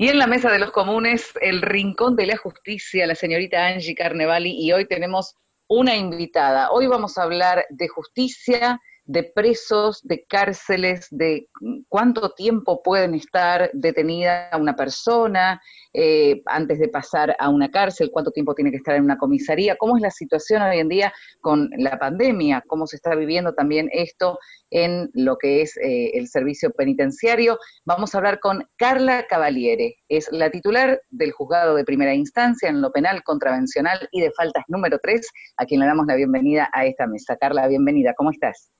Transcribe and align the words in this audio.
Y 0.00 0.08
en 0.08 0.18
la 0.18 0.26
mesa 0.26 0.50
de 0.50 0.58
los 0.58 0.70
comunes, 0.70 1.28
el 1.42 1.60
rincón 1.60 2.16
de 2.16 2.24
la 2.24 2.38
justicia, 2.38 3.06
la 3.06 3.14
señorita 3.14 3.66
Angie 3.66 3.94
Carnevali, 3.94 4.56
y 4.58 4.72
hoy 4.72 4.86
tenemos 4.86 5.34
una 5.68 5.94
invitada. 5.94 6.70
Hoy 6.70 6.86
vamos 6.86 7.18
a 7.18 7.24
hablar 7.24 7.66
de 7.68 7.86
justicia, 7.86 8.80
de 9.10 9.24
presos, 9.24 10.00
de 10.04 10.24
cárceles, 10.28 11.08
de 11.10 11.48
cuánto 11.88 12.30
tiempo 12.30 12.80
pueden 12.80 13.14
estar 13.14 13.68
detenida 13.72 14.50
una 14.56 14.76
persona 14.76 15.60
eh, 15.92 16.42
antes 16.46 16.78
de 16.78 16.86
pasar 16.86 17.34
a 17.40 17.48
una 17.48 17.72
cárcel, 17.72 18.10
cuánto 18.12 18.30
tiempo 18.30 18.54
tiene 18.54 18.70
que 18.70 18.76
estar 18.76 18.94
en 18.94 19.02
una 19.02 19.18
comisaría, 19.18 19.74
cómo 19.74 19.96
es 19.96 20.02
la 20.02 20.12
situación 20.12 20.62
hoy 20.62 20.78
en 20.78 20.88
día 20.88 21.12
con 21.40 21.70
la 21.76 21.98
pandemia, 21.98 22.62
cómo 22.68 22.86
se 22.86 22.96
está 22.96 23.16
viviendo 23.16 23.52
también 23.52 23.88
esto 23.92 24.38
en 24.70 25.10
lo 25.12 25.36
que 25.38 25.62
es 25.62 25.76
eh, 25.78 26.12
el 26.14 26.28
servicio 26.28 26.70
penitenciario. 26.70 27.58
Vamos 27.84 28.14
a 28.14 28.18
hablar 28.18 28.38
con 28.38 28.64
Carla 28.76 29.26
Cavaliere, 29.28 29.96
es 30.08 30.30
la 30.30 30.50
titular 30.50 31.02
del 31.10 31.32
juzgado 31.32 31.74
de 31.74 31.84
primera 31.84 32.14
instancia 32.14 32.68
en 32.68 32.80
lo 32.80 32.92
penal, 32.92 33.24
contravencional 33.24 34.08
y 34.12 34.20
de 34.20 34.30
faltas 34.30 34.62
número 34.68 35.00
3, 35.02 35.28
a 35.56 35.64
quien 35.64 35.80
le 35.80 35.86
damos 35.86 36.06
la 36.06 36.14
bienvenida 36.14 36.70
a 36.72 36.86
esta 36.86 37.08
mesa. 37.08 37.36
Carla, 37.36 37.66
bienvenida, 37.66 38.14
¿cómo 38.16 38.30
estás? 38.30 38.70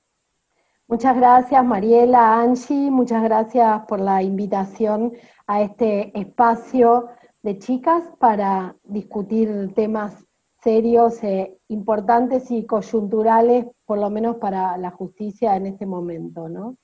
Muchas 0.90 1.14
gracias 1.14 1.64
Mariela, 1.64 2.40
Angie, 2.40 2.90
muchas 2.90 3.22
gracias 3.22 3.82
por 3.86 4.00
la 4.00 4.24
invitación 4.24 5.12
a 5.46 5.62
este 5.62 6.10
espacio 6.18 7.06
de 7.42 7.58
chicas 7.58 8.02
para 8.18 8.74
discutir 8.82 9.72
temas 9.76 10.26
serios, 10.60 11.22
e 11.22 11.56
importantes 11.68 12.50
y 12.50 12.66
coyunturales, 12.66 13.66
por 13.86 13.98
lo 13.98 14.10
menos 14.10 14.38
para 14.38 14.76
la 14.78 14.90
justicia 14.90 15.54
en 15.54 15.66
este 15.66 15.86
momento, 15.86 16.48
¿no? 16.48 16.76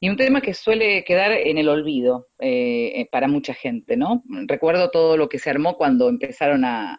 Y 0.00 0.08
un 0.08 0.16
tema 0.16 0.40
que 0.40 0.54
suele 0.54 1.04
quedar 1.04 1.32
en 1.32 1.58
el 1.58 1.68
olvido 1.68 2.28
eh, 2.38 2.92
eh, 2.94 3.08
para 3.10 3.28
mucha 3.28 3.54
gente, 3.54 3.96
¿no? 3.96 4.22
Recuerdo 4.46 4.90
todo 4.90 5.16
lo 5.16 5.28
que 5.28 5.38
se 5.38 5.50
armó 5.50 5.76
cuando 5.76 6.08
empezaron 6.08 6.64
a, 6.64 6.98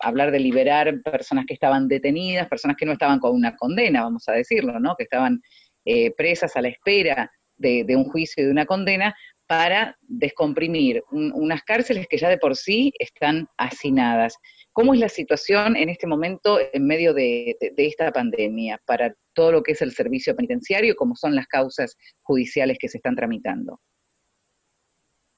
hablar 0.00 0.30
de 0.30 0.40
liberar 0.40 1.00
personas 1.02 1.46
que 1.46 1.54
estaban 1.54 1.88
detenidas, 1.88 2.48
personas 2.48 2.76
que 2.76 2.86
no 2.86 2.92
estaban 2.92 3.18
con 3.18 3.34
una 3.34 3.56
condena, 3.56 4.02
vamos 4.02 4.28
a 4.28 4.32
decirlo, 4.32 4.78
¿no? 4.80 4.94
Que 4.96 5.04
estaban 5.04 5.40
eh, 5.84 6.12
presas 6.16 6.56
a 6.56 6.62
la 6.62 6.68
espera 6.68 7.30
de, 7.56 7.96
un 7.96 8.04
juicio 8.04 8.42
y 8.42 8.46
de 8.46 8.52
una 8.52 8.66
condena 8.66 9.14
para 9.46 9.96
descomprimir 10.02 11.02
unas 11.10 11.62
cárceles 11.62 12.06
que 12.08 12.18
ya 12.18 12.28
de 12.28 12.38
por 12.38 12.56
sí 12.56 12.92
están 12.98 13.48
hacinadas. 13.56 14.36
¿Cómo 14.72 14.92
es 14.92 15.00
la 15.00 15.08
situación 15.08 15.76
en 15.76 15.88
este 15.88 16.06
momento 16.06 16.58
en 16.72 16.86
medio 16.86 17.14
de, 17.14 17.56
esta 17.76 18.12
pandemia 18.12 18.80
para 18.86 19.14
todo 19.32 19.52
lo 19.52 19.62
que 19.62 19.72
es 19.72 19.82
el 19.82 19.92
servicio 19.92 20.34
penitenciario 20.34 20.92
y 20.92 20.96
cómo 20.96 21.14
son 21.14 21.34
las 21.34 21.46
causas 21.46 21.96
judiciales 22.22 22.76
que 22.78 22.88
se 22.88 22.98
están 22.98 23.14
tramitando? 23.14 23.80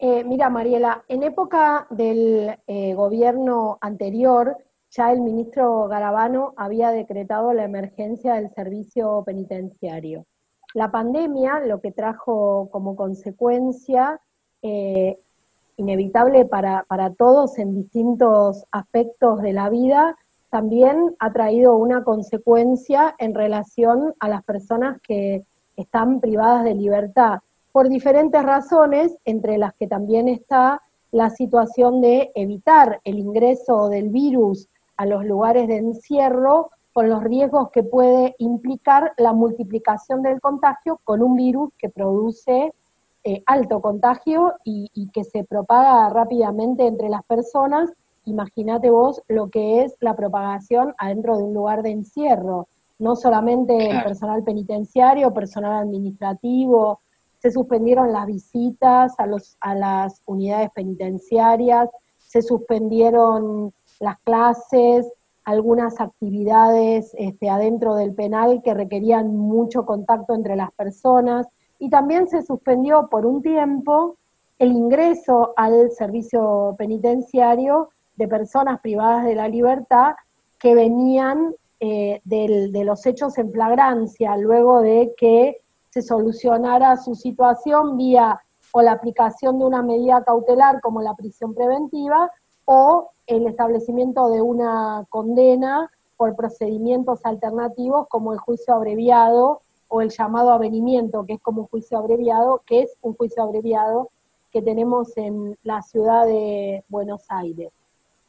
Eh, 0.00 0.24
mira, 0.24 0.48
Mariela, 0.48 1.04
en 1.08 1.24
época 1.24 1.86
del 1.90 2.56
eh, 2.66 2.94
gobierno 2.94 3.78
anterior, 3.80 4.56
ya 4.90 5.12
el 5.12 5.20
ministro 5.20 5.86
Garabano 5.88 6.54
había 6.56 6.90
decretado 6.90 7.52
la 7.52 7.64
emergencia 7.64 8.34
del 8.34 8.50
servicio 8.54 9.22
penitenciario. 9.26 10.24
La 10.74 10.90
pandemia 10.90 11.60
lo 11.60 11.80
que 11.80 11.92
trajo 11.92 12.68
como 12.70 12.94
consecuencia 12.94 14.20
eh, 14.62 15.18
inevitable 15.76 16.44
para, 16.44 16.84
para 16.88 17.14
todos 17.14 17.58
en 17.58 17.74
distintos 17.74 18.64
aspectos 18.70 19.40
de 19.42 19.52
la 19.52 19.70
vida, 19.70 20.16
también 20.50 21.14
ha 21.18 21.32
traído 21.32 21.76
una 21.76 22.04
consecuencia 22.04 23.14
en 23.18 23.34
relación 23.34 24.14
a 24.18 24.28
las 24.28 24.42
personas 24.44 25.00
que 25.02 25.44
están 25.76 26.20
privadas 26.20 26.64
de 26.64 26.74
libertad, 26.74 27.40
por 27.70 27.88
diferentes 27.88 28.42
razones, 28.42 29.16
entre 29.24 29.58
las 29.58 29.74
que 29.74 29.86
también 29.86 30.28
está 30.28 30.80
la 31.12 31.30
situación 31.30 32.00
de 32.00 32.32
evitar 32.34 33.00
el 33.04 33.18
ingreso 33.18 33.88
del 33.88 34.08
virus 34.08 34.68
a 34.96 35.06
los 35.06 35.24
lugares 35.24 35.68
de 35.68 35.76
encierro 35.76 36.70
con 36.92 37.08
los 37.08 37.22
riesgos 37.22 37.70
que 37.70 37.82
puede 37.82 38.34
implicar 38.38 39.12
la 39.18 39.32
multiplicación 39.32 40.22
del 40.22 40.40
contagio 40.40 41.00
con 41.04 41.22
un 41.22 41.36
virus 41.36 41.70
que 41.78 41.88
produce 41.88 42.72
eh, 43.24 43.42
alto 43.46 43.80
contagio 43.80 44.54
y, 44.64 45.10
que 45.12 45.24
se 45.24 45.44
propaga 45.44 46.08
rápidamente 46.08 46.86
entre 46.86 47.08
las 47.08 47.24
personas. 47.24 47.92
Imagínate 48.24 48.90
vos 48.90 49.22
lo 49.28 49.48
que 49.48 49.82
es 49.82 49.96
la 50.00 50.16
propagación 50.16 50.94
adentro 50.98 51.36
de 51.36 51.44
un 51.44 51.54
lugar 51.54 51.82
de 51.82 51.90
encierro, 51.90 52.68
no 52.98 53.16
solamente 53.16 53.90
personal 54.04 54.42
penitenciario, 54.44 55.32
personal 55.32 55.74
administrativo, 55.74 57.00
se 57.38 57.50
suspendieron 57.50 58.12
las 58.12 58.26
visitas 58.26 59.14
a, 59.18 59.26
los, 59.26 59.56
a 59.60 59.74
las 59.74 60.22
unidades 60.26 60.70
penitenciarias, 60.74 61.88
se 62.18 62.42
suspendieron 62.42 63.72
las 64.00 64.18
clases, 64.20 65.12
algunas 65.48 65.98
actividades 65.98 67.14
este, 67.16 67.48
adentro 67.48 67.94
del 67.94 68.14
penal 68.14 68.60
que 68.62 68.74
requerían 68.74 69.34
mucho 69.34 69.86
contacto 69.86 70.34
entre 70.34 70.56
las 70.56 70.70
personas. 70.72 71.46
Y 71.78 71.88
también 71.88 72.28
se 72.28 72.42
suspendió 72.42 73.08
por 73.10 73.24
un 73.24 73.40
tiempo 73.40 74.18
el 74.58 74.72
ingreso 74.72 75.54
al 75.56 75.90
servicio 75.92 76.74
penitenciario 76.76 77.88
de 78.16 78.28
personas 78.28 78.80
privadas 78.80 79.24
de 79.24 79.36
la 79.36 79.48
libertad 79.48 80.16
que 80.58 80.74
venían 80.74 81.54
eh, 81.80 82.20
de 82.24 82.84
los 82.84 83.06
hechos 83.06 83.38
en 83.38 83.50
flagrancia, 83.50 84.36
luego 84.36 84.82
de 84.82 85.14
que 85.16 85.62
se 85.88 86.02
solucionara 86.02 86.98
su 86.98 87.14
situación 87.14 87.96
vía 87.96 88.38
o 88.72 88.82
la 88.82 88.92
aplicación 88.92 89.58
de 89.58 89.64
una 89.64 89.82
medida 89.82 90.22
cautelar 90.24 90.82
como 90.82 91.00
la 91.00 91.14
prisión 91.14 91.54
preventiva 91.54 92.30
o 92.70 93.12
el 93.26 93.46
establecimiento 93.46 94.28
de 94.28 94.42
una 94.42 95.06
condena 95.08 95.90
por 96.18 96.36
procedimientos 96.36 97.24
alternativos 97.24 98.06
como 98.08 98.34
el 98.34 98.38
juicio 98.38 98.74
abreviado 98.74 99.62
o 99.88 100.02
el 100.02 100.10
llamado 100.10 100.50
avenimiento, 100.52 101.24
que 101.24 101.34
es 101.34 101.40
como 101.40 101.62
un 101.62 101.68
juicio 101.68 101.96
abreviado, 101.96 102.60
que 102.66 102.82
es 102.82 102.94
un 103.00 103.14
juicio 103.14 103.42
abreviado 103.42 104.10
que 104.52 104.60
tenemos 104.60 105.16
en 105.16 105.56
la 105.62 105.80
ciudad 105.80 106.26
de 106.26 106.84
Buenos 106.90 107.24
Aires. 107.30 107.70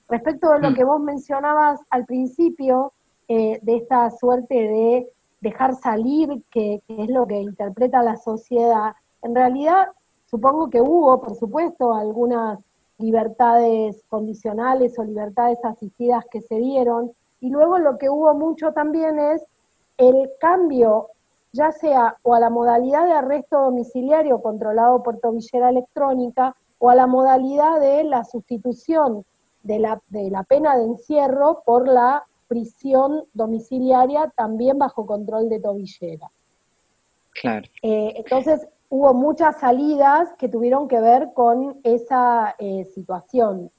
Respecto 0.07 0.51
de 0.51 0.59
lo 0.59 0.71
mm. 0.71 0.73
que 0.73 0.85
vos 0.85 1.01
mencionabas 1.01 1.81
al 1.89 2.05
principio, 2.05 2.93
eh, 3.27 3.59
de 3.61 3.75
esta 3.75 4.09
suerte 4.09 4.55
de 4.55 5.09
dejar 5.41 5.75
salir, 5.75 6.43
que, 6.49 6.81
es 6.87 7.09
lo 7.09 7.27
que 7.27 7.41
interpreta 7.41 8.01
la 8.03 8.15
sociedad, 8.15 8.93
en 9.21 9.35
realidad 9.35 9.89
supongo 10.27 10.69
que 10.69 10.79
hubo, 10.79 11.19
por 11.19 11.35
supuesto, 11.35 11.93
algunas 11.93 12.59
libertades 12.99 14.03
condicionales 14.09 14.97
o 14.99 15.03
libertades 15.03 15.57
asistidas 15.63 16.25
que 16.31 16.41
se 16.41 16.55
dieron, 16.55 17.11
y 17.41 17.49
luego 17.49 17.79
lo 17.79 17.97
que 17.97 18.09
hubo 18.09 18.33
mucho 18.33 18.73
también 18.73 19.17
es 19.17 19.43
el 19.97 20.29
cambio 20.39 21.09
ya 21.51 21.71
sea 21.71 22.17
o 22.21 22.35
a 22.35 22.39
la 22.39 22.49
modalidad 22.49 23.05
de 23.05 23.13
arresto 23.13 23.59
domiciliario 23.59 24.41
controlado 24.41 25.01
por 25.03 25.19
tobillera 25.19 25.69
electrónica 25.69 26.55
o 26.77 26.89
a 26.89 26.95
la 26.95 27.07
modalidad 27.07 27.79
de 27.79 28.03
la 28.03 28.23
sustitución 28.23 29.25
de 29.63 29.79
la, 29.79 30.01
de 30.09 30.29
la 30.29 30.43
pena 30.43 30.77
de 30.77 30.85
encierro 30.85 31.63
por 31.65 31.87
la 31.87 32.23
prisión 32.47 33.25
domiciliaria 33.33 34.31
también 34.35 34.77
bajo 34.77 35.05
control 35.05 35.49
de 35.49 35.59
tobillera. 35.59 36.31
Claro. 37.41 37.67
Eh, 37.83 38.13
entonces 38.15 38.67
hubo 38.89 39.13
muchas 39.13 39.59
salidas 39.59 40.33
que 40.37 40.49
tuvieron 40.49 40.87
que 40.87 40.99
ver 40.99 41.29
con 41.33 41.79
esa 41.83 42.55
eh, 42.57 42.85
situación. 42.93 43.71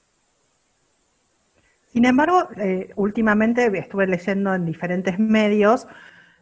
Sin 1.86 2.04
embargo, 2.04 2.48
eh, 2.56 2.92
últimamente 2.94 3.66
estuve 3.76 4.06
leyendo 4.06 4.54
en 4.54 4.64
diferentes 4.64 5.18
medios 5.18 5.88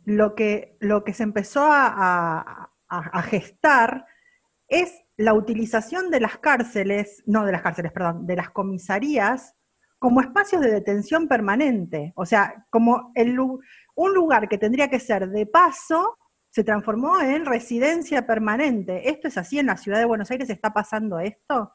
lo 0.05 0.35
que, 0.35 0.77
lo 0.81 1.05
que 1.05 1.15
se 1.15 1.23
empezó 1.23 1.67
a, 1.71 2.71
gestar 3.25 4.07
es 4.69 5.05
la 5.19 5.35
utilización 5.35 6.11
de 6.11 6.21
las 6.21 6.39
cárceles, 6.39 7.23
no 7.27 7.45
de 7.45 7.53
las 7.53 7.61
cárceles, 7.61 7.93
perdón, 7.93 8.27
de 8.27 8.37
las 8.37 8.51
comisarías 8.51 9.55
como 9.99 10.23
espacios 10.23 10.63
de 10.63 10.71
detención 10.71 11.29
permanente. 11.29 12.13
O 12.17 12.25
sea, 12.25 12.65
como 12.71 13.13
un 13.95 14.15
lugar 14.15 14.49
que 14.49 14.57
tendría 14.57 14.89
que 14.89 15.01
ser 15.01 15.29
de 15.29 15.45
paso, 15.45 16.17
se 16.51 16.65
transformó 16.65 17.21
en 17.21 17.47
residencia 17.47 18.27
permanente. 18.27 19.09
¿Esto 19.11 19.29
es 19.29 19.37
así 19.39 19.59
en 19.59 19.67
la 19.67 19.77
ciudad 19.77 19.99
de 19.99 20.05
Buenos 20.07 20.31
Aires? 20.31 20.51
¿Está 20.51 20.73
pasando 20.73 21.19
esto? 21.21 21.73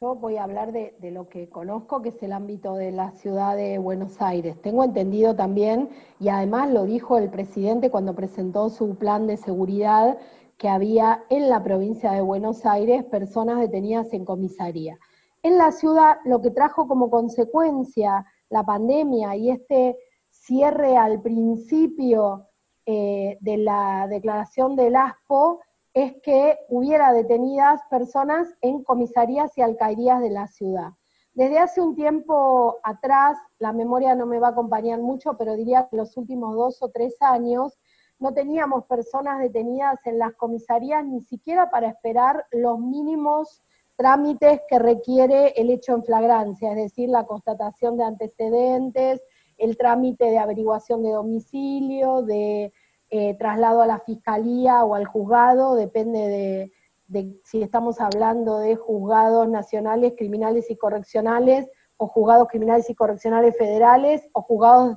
Yo 0.00 0.16
voy 0.16 0.36
a 0.36 0.44
hablar 0.44 0.72
de, 0.72 0.96
lo 1.12 1.28
que 1.28 1.48
conozco, 1.48 2.02
que 2.02 2.08
es 2.08 2.22
el 2.24 2.32
ámbito 2.32 2.74
de 2.74 2.90
la 2.90 3.12
ciudad 3.12 3.56
de 3.56 3.78
Buenos 3.78 4.20
Aires. 4.20 4.60
Tengo 4.60 4.82
entendido 4.82 5.36
también, 5.36 5.90
y 6.18 6.28
además 6.28 6.70
lo 6.72 6.84
dijo 6.84 7.18
el 7.18 7.30
presidente 7.30 7.90
cuando 7.90 8.14
presentó 8.14 8.68
su 8.68 8.96
plan 8.96 9.28
de 9.28 9.36
seguridad, 9.36 10.18
que 10.58 10.68
había 10.68 11.24
en 11.30 11.48
la 11.48 11.62
provincia 11.62 12.10
de 12.12 12.20
Buenos 12.20 12.66
Aires 12.66 13.04
personas 13.04 13.60
detenidas 13.60 14.12
en 14.12 14.24
comisaría. 14.24 14.98
En 15.44 15.56
la 15.56 15.70
ciudad, 15.70 16.16
lo 16.24 16.40
que 16.40 16.50
trajo 16.50 16.88
como 16.88 17.10
consecuencia 17.10 18.24
la 18.48 18.64
pandemia 18.64 19.34
y 19.36 19.50
este 19.50 19.96
cierre 20.30 20.96
al 20.96 21.22
principio 21.22 22.48
eh, 22.86 23.38
de 23.40 23.56
la 23.58 24.06
declaración 24.08 24.76
del 24.76 24.96
ASPO 24.96 25.60
es 25.94 26.14
que 26.22 26.58
hubiera 26.68 27.12
detenidas 27.12 27.80
personas 27.90 28.48
en 28.60 28.82
comisarías 28.82 29.56
y 29.56 29.62
alcaldías 29.62 30.20
de 30.20 30.30
la 30.30 30.46
ciudad. 30.46 30.90
Desde 31.34 31.58
hace 31.58 31.80
un 31.80 31.94
tiempo 31.94 32.78
atrás, 32.82 33.38
la 33.58 33.72
memoria 33.72 34.14
no 34.14 34.26
me 34.26 34.38
va 34.38 34.48
a 34.48 34.50
acompañar 34.50 35.00
mucho, 35.00 35.36
pero 35.38 35.56
diría 35.56 35.88
que 35.88 35.96
los 35.96 36.16
últimos 36.16 36.54
dos 36.56 36.82
o 36.82 36.90
tres 36.90 37.16
años 37.20 37.78
no 38.18 38.34
teníamos 38.34 38.84
personas 38.84 39.40
detenidas 39.40 39.98
en 40.06 40.18
las 40.18 40.34
comisarías 40.34 41.04
ni 41.04 41.22
siquiera 41.22 41.70
para 41.70 41.88
esperar 41.88 42.46
los 42.52 42.78
mínimos 42.78 43.62
trámites 43.96 44.60
que 44.68 44.78
requiere 44.78 45.48
el 45.56 45.70
hecho 45.70 45.92
en 45.92 46.04
flagrancia, 46.04 46.70
es 46.70 46.76
decir, 46.76 47.08
la 47.08 47.24
constatación 47.24 47.96
de 47.96 48.04
antecedentes, 48.04 49.22
el 49.58 49.76
trámite 49.76 50.26
de 50.26 50.38
averiguación 50.38 51.02
de 51.02 51.10
domicilio, 51.10 52.22
de 52.22 52.72
eh, 53.10 53.34
traslado 53.34 53.82
a 53.82 53.86
la 53.86 53.98
fiscalía 53.98 54.84
o 54.84 54.94
al 54.94 55.04
juzgado, 55.04 55.74
depende 55.74 56.70
de, 57.08 57.40
si 57.44 57.62
estamos 57.62 58.00
hablando 58.00 58.58
de 58.58 58.76
juzgados 58.76 59.48
nacionales, 59.48 60.14
criminales 60.16 60.70
y 60.70 60.76
correccionales, 60.76 61.68
o 61.98 62.06
juzgados 62.06 62.48
criminales 62.48 62.88
y 62.88 62.94
correccionales 62.94 63.56
federales, 63.56 64.26
o 64.32 64.40
juzgados 64.40 64.96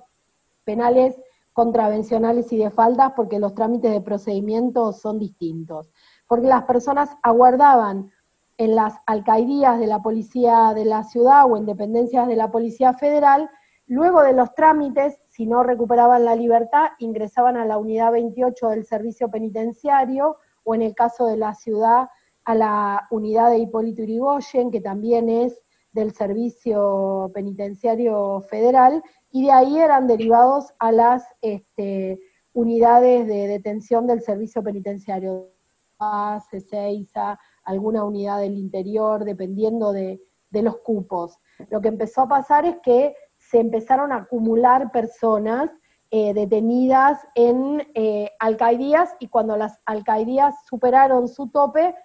penales 0.63 1.19
contravencionales 1.52 2.52
y 2.54 2.57
de 2.57 2.69
faltas, 2.69 3.12
porque 3.16 3.38
los 3.38 3.54
trámites 3.54 3.92
de 3.92 4.02
procedimiento 4.02 4.94
son 4.94 5.19
distintos. 5.19 5.92
Porque 6.25 6.48
las 6.48 6.63
personas 6.63 7.10
aguardaban 7.22 8.12
en 8.57 8.75
las 8.75 8.94
alcaldías 9.06 9.78
de 9.80 9.88
la 9.88 10.02
policía 10.02 10.74
de 10.74 10.86
la 10.86 11.04
ciudad 11.04 11.46
o 11.52 11.57
en 11.57 11.66
dependencias 11.66 12.28
de 12.28 12.36
la 12.38 12.52
policía 12.52 12.94
federal, 12.94 13.50
luego 13.88 14.24
de 14.24 14.34
los 14.34 14.54
trámites, 14.54 15.20
si 15.30 15.46
no 15.46 15.64
recuperaban 15.64 16.26
la 16.26 16.36
libertad, 16.36 16.90
ingresaban 17.00 17.58
a 17.58 17.66
la 17.66 17.78
unidad 17.78 18.12
28 18.12 18.70
del 18.70 18.86
servicio 18.86 19.30
penitenciario 19.30 20.38
o 20.64 20.76
en 20.76 20.82
el 20.82 20.96
caso 20.96 21.28
de 21.28 21.38
la 21.38 21.54
ciudad 21.54 22.10
a 22.46 22.56
la 22.56 23.08
unidad 23.10 23.50
de 23.50 23.60
Hipólito 23.60 24.04
Yrigoyen, 24.04 24.72
que 24.72 24.82
también 24.82 25.30
es 25.30 25.62
del 25.92 26.14
servicio 26.14 27.32
penitenciario 27.34 28.42
federal, 28.42 29.02
y 29.32 29.46
de 29.46 29.52
ahí 29.52 29.80
eran 29.80 30.08
derivados 30.08 30.74
a 30.78 30.92
las 30.92 31.26
este, 31.42 32.20
unidades 32.54 33.28
de 33.28 33.48
detención 33.48 34.06
del 34.06 34.22
servicio 34.22 34.62
penitenciario, 34.62 35.52
A, 36.00 36.42
C6, 36.52 37.38
alguna 37.64 38.04
unidad 38.04 38.40
del 38.40 38.58
interior, 38.58 39.24
dependiendo 39.24 39.92
de, 39.92 40.22
los 40.52 40.78
cupos. 40.78 41.38
Lo 41.70 41.81
que 41.81 41.90
empezó 41.90 42.22
a 42.22 42.28
pasar 42.30 42.66
es 42.66 42.78
que 42.81 43.14
se 43.56 43.62
empezaron 43.62 44.12
a 44.12 44.18
acumular 44.18 44.92
personas 44.92 45.72
eh, 46.12 46.34
detenidas 46.34 47.25
en 47.36 47.88
eh, 47.94 48.31
alcaidías 48.38 49.16
y 49.18 49.30
cuando 49.30 49.56
las 49.56 49.80
alcaidías 49.86 50.56
superaron 50.66 51.30
su 51.30 51.48
tope, 51.48 51.96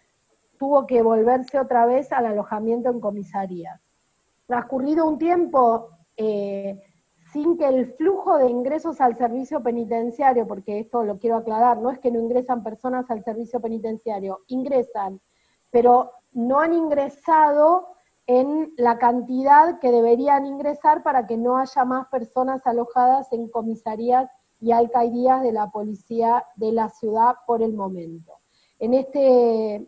tuvo 0.61 0.87
que 0.87 1.02
volverse 1.02 1.58
otra 1.58 1.87
vez 1.87 2.12
al 2.12 2.26
alojamiento 2.26 2.88
en 2.88 3.00
comisarías. 3.00 3.81
Transcurrido 4.47 5.08
un 5.08 5.19
tiempo, 5.19 5.88
eh, 6.17 6.81
sin 7.32 7.58
que 7.58 7.67
el 7.67 7.94
flujo 7.94 8.38
de 8.38 8.49
ingresos 8.49 9.00
al 9.00 9.17
servicio 9.17 9.61
penitenciario, 9.61 10.47
porque 10.47 10.79
esto 10.79 11.02
lo 11.02 11.19
quiero 11.19 11.38
aclarar, 11.38 11.79
no 11.79 11.91
es 11.91 11.99
que 11.99 12.12
no 12.12 12.20
ingresan 12.20 12.62
personas 12.62 13.11
al 13.11 13.25
servicio 13.25 13.61
penitenciario, 13.61 14.43
ingresan 14.47 15.20
pero 15.73 16.12
no 16.32 16.61
han 16.61 16.75
ingresado 16.75 17.88
en 18.32 18.73
la 18.77 18.97
cantidad 18.97 19.81
que 19.81 19.91
deberían 19.91 20.47
ingresar 20.47 21.03
para 21.03 21.27
que 21.27 21.37
no 21.37 21.56
haya 21.59 21.85
más 21.85 22.06
personas 22.11 22.65
alojadas 22.65 23.32
en 23.32 23.49
comisarías 23.49 24.31
y 24.61 24.71
alcaldías 24.71 25.43
de 25.43 25.50
la 25.50 25.73
policía 25.73 26.47
de 26.55 26.71
la 26.71 26.91
ciudad 26.91 27.35
por 27.44 27.61
el 27.61 27.73
momento. 27.73 28.35
En 28.79 28.94
este 28.94 29.85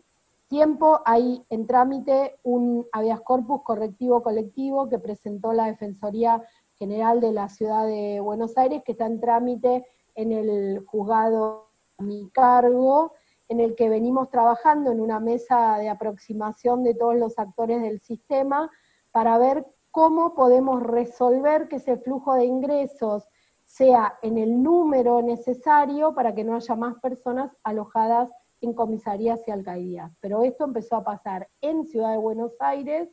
tiempo 0.49 0.99
hay 1.05 1.41
en 1.49 1.67
trámite 1.67 2.37
un 2.43 2.85
habeas 2.91 3.21
corpus 3.21 3.61
correctivo 3.63 4.21
colectivo 4.21 4.89
que 4.89 4.99
presentó 4.99 5.53
la 5.53 5.67
Defensoría 5.67 6.43
General 6.77 7.21
de 7.21 7.31
la 7.31 7.47
Ciudad 7.47 7.85
de 7.85 8.19
Buenos 8.19 8.57
Aires, 8.57 8.83
que 8.85 8.91
está 8.91 9.05
en 9.05 9.21
trámite 9.21 9.85
en 10.15 10.33
el 10.33 10.83
juzgado 10.85 11.67
a 11.97 12.03
mi 12.03 12.27
cargo, 12.31 13.13
en 13.53 13.59
el 13.59 13.75
que 13.75 13.87
venimos 13.87 14.31
trabajando 14.31 14.91
en 14.91 14.99
una 14.99 15.19
mesa 15.19 15.77
de 15.77 15.87
aproximación 15.87 16.83
de 16.83 16.95
todos 16.95 17.15
los 17.15 17.37
actores 17.37 17.83
del 17.83 17.99
sistema 17.99 18.71
para 19.11 19.37
ver 19.37 19.67
cómo 19.91 20.33
podemos 20.33 20.81
resolver 20.81 21.67
que 21.67 21.75
ese 21.75 21.97
flujo 21.97 22.33
de 22.33 22.45
ingresos 22.45 23.29
sea 23.63 24.17
en 24.23 24.39
el 24.39 24.63
número 24.63 25.21
necesario 25.21 26.15
para 26.15 26.33
que 26.33 26.43
no 26.43 26.55
haya 26.55 26.75
más 26.75 26.95
personas 26.99 27.55
alojadas 27.63 28.31
en 28.61 28.73
comisarías 28.73 29.47
y 29.47 29.51
alcaldías. 29.51 30.11
Pero 30.19 30.41
esto 30.41 30.63
empezó 30.63 30.95
a 30.95 31.03
pasar 31.03 31.47
en 31.61 31.85
Ciudad 31.85 32.09
de 32.09 32.17
Buenos 32.17 32.53
Aires, 32.59 33.07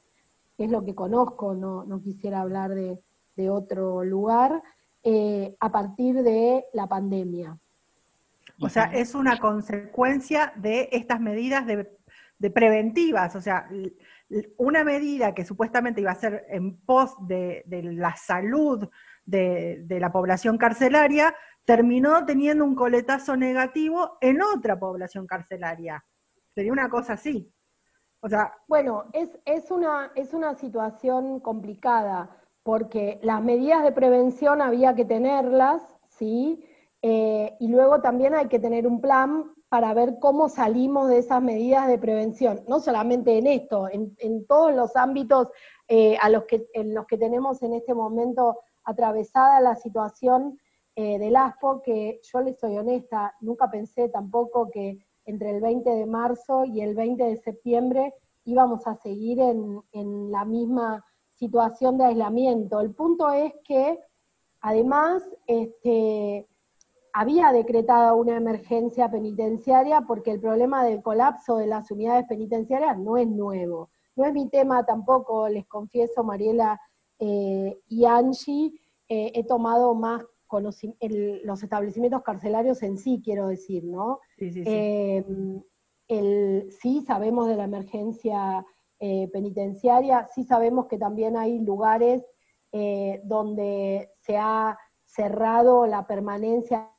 que 0.57 0.65
es 0.65 0.71
lo 0.71 0.83
que 0.83 0.95
conozco, 0.95 1.55
no, 1.55 1.85
quisiera 2.03 2.41
hablar 2.41 2.75
de, 2.75 2.99
otro 3.51 4.05
lugar, 4.05 4.63
eh, 5.03 5.55
a 5.61 5.71
partir 5.71 6.23
de 6.23 6.65
la 6.73 6.87
pandemia. 6.87 7.59
O 8.61 8.69
sea, 8.69 8.85
es 8.93 9.15
una 9.15 9.39
consecuencia 9.39 10.53
de 10.57 10.89
estas 10.93 11.21
medidas 11.21 11.67
de, 11.67 12.51
preventivas. 12.51 13.35
O 13.37 13.41
sea, 13.41 13.69
una 14.59 14.85
medida 14.85 15.35
que 15.35 15.45
supuestamente 15.45 16.01
iba 16.01 16.13
a 16.13 16.17
ser 16.17 16.47
en 16.49 16.79
pos 16.81 17.15
de, 17.27 17.65
la 17.69 18.15
salud 18.17 18.89
de, 19.25 19.87
la 19.89 20.13
población 20.13 20.59
carcelaria, 20.59 21.35
terminó 21.65 22.25
teniendo 22.27 22.65
un 22.65 22.75
coletazo 22.75 23.37
negativo 23.37 24.19
en 24.21 24.43
otra 24.43 24.79
población 24.79 25.27
carcelaria. 25.27 26.05
Sería 26.55 26.73
una 26.73 26.91
cosa 26.91 27.15
así. 27.15 27.53
O 28.23 28.29
sea, 28.29 28.53
bueno, 28.69 29.07
es, 29.15 29.39
es, 29.47 29.71
una, 29.71 30.13
es 30.15 30.35
una 30.35 30.55
situación 30.55 31.41
complicada, 31.41 32.37
porque 32.63 33.19
las 33.23 33.43
medidas 33.43 33.83
de 33.83 33.93
prevención 33.93 34.61
había 34.61 34.95
que 34.95 35.07
tenerlas, 35.07 35.83
¿sí? 36.09 36.67
Eh, 37.03 37.57
y 37.59 37.69
luego 37.69 38.01
también 38.01 38.35
hay 38.35 38.49
que 38.49 38.59
tener 38.59 38.87
un 38.87 39.01
plan 39.01 39.53
para 39.71 39.95
ver 39.95 40.19
cómo 40.21 40.49
salimos 40.49 41.09
de 41.09 41.19
esas 41.19 41.41
medidas 41.41 41.87
de 41.87 41.99
prevención, 41.99 42.63
no 42.69 42.81
solamente 42.81 43.39
en 43.39 43.47
esto, 43.47 43.89
en, 43.89 44.47
todos 44.47 44.75
los 44.75 44.97
ámbitos 44.97 45.49
eh, 45.89 46.17
a 46.21 46.29
los 46.29 46.45
que, 46.45 46.67
en 46.75 46.93
los 46.93 47.07
que 47.07 47.17
tenemos 47.17 47.63
en 47.63 47.75
este 47.75 47.95
momento 47.95 48.59
atravesada 48.85 49.61
la 49.61 49.77
situación 49.77 50.59
eh, 50.97 51.19
del 51.19 51.37
ASPO, 51.37 51.83
que 51.83 52.21
yo 52.23 52.41
les 52.41 52.59
soy 52.59 52.77
honesta, 52.77 53.35
nunca 53.41 53.71
pensé 53.71 54.09
tampoco 54.09 54.69
que 54.71 54.99
entre 55.25 55.51
el 55.51 55.61
20 55.61 55.89
de 55.89 56.07
marzo 56.07 56.65
y 56.65 56.81
el 56.81 56.95
20 56.97 57.23
de 57.23 57.37
septiembre 57.37 58.15
íbamos 58.45 58.87
a 58.87 58.97
seguir 58.97 59.39
en, 59.41 59.81
en 59.93 60.33
la 60.33 60.45
misma 60.45 61.05
situación 61.35 61.97
de 61.97 62.07
aislamiento. 62.07 62.81
El 62.81 62.93
punto 62.93 63.31
es 63.31 63.55
que 63.65 64.01
además, 64.61 65.23
este, 65.47 66.50
había 67.13 67.53
decretado 67.53 68.17
una 68.17 68.37
emergencia 68.37 69.11
penitenciaria 69.11 70.03
porque 70.03 70.33
el 70.33 70.41
problema 70.41 70.85
del 70.85 71.03
colapso 71.03 71.57
de 71.57 71.67
las 71.67 71.91
unidades 71.91 72.27
penitenciarias 72.27 72.99
no 72.99 73.17
es 73.17 73.29
nuevo. 73.29 73.91
No 74.17 74.25
es 74.25 74.33
mi 74.33 74.49
tema 74.49 74.85
tampoco, 74.85 75.49
les 75.49 75.67
confieso, 75.67 76.23
Mariela 76.25 76.81
eh, 77.19 77.81
y 77.89 78.05
Angie, 78.05 78.73
eh, 79.09 79.33
he 79.35 79.45
tomado 79.45 79.95
más 79.95 80.25
los 80.51 81.63
establecimientos 81.63 82.23
carcelarios 82.23 82.83
en 82.83 82.99
sí, 82.99 83.21
quiero 83.25 83.47
decir, 83.47 83.85
¿no? 83.85 84.19
Sí, 84.37 84.51
sí, 84.51 84.65
sí. 84.65 84.71
Eh, 86.09 86.69
sí 86.71 87.05
sabemos 87.07 87.47
de 87.47 87.57
la 87.57 87.65
emergencia 87.65 88.67
penitenciaria, 89.33 90.27
sí 90.35 90.43
sabemos 90.43 90.87
que 90.87 90.99
también 90.99 91.37
hay 91.37 91.61
lugares 91.61 92.23
donde 93.23 94.11
se 94.19 94.37
ha 94.37 94.77
cerrado 95.07 95.87
la 95.87 96.07
permanencia 96.07 96.91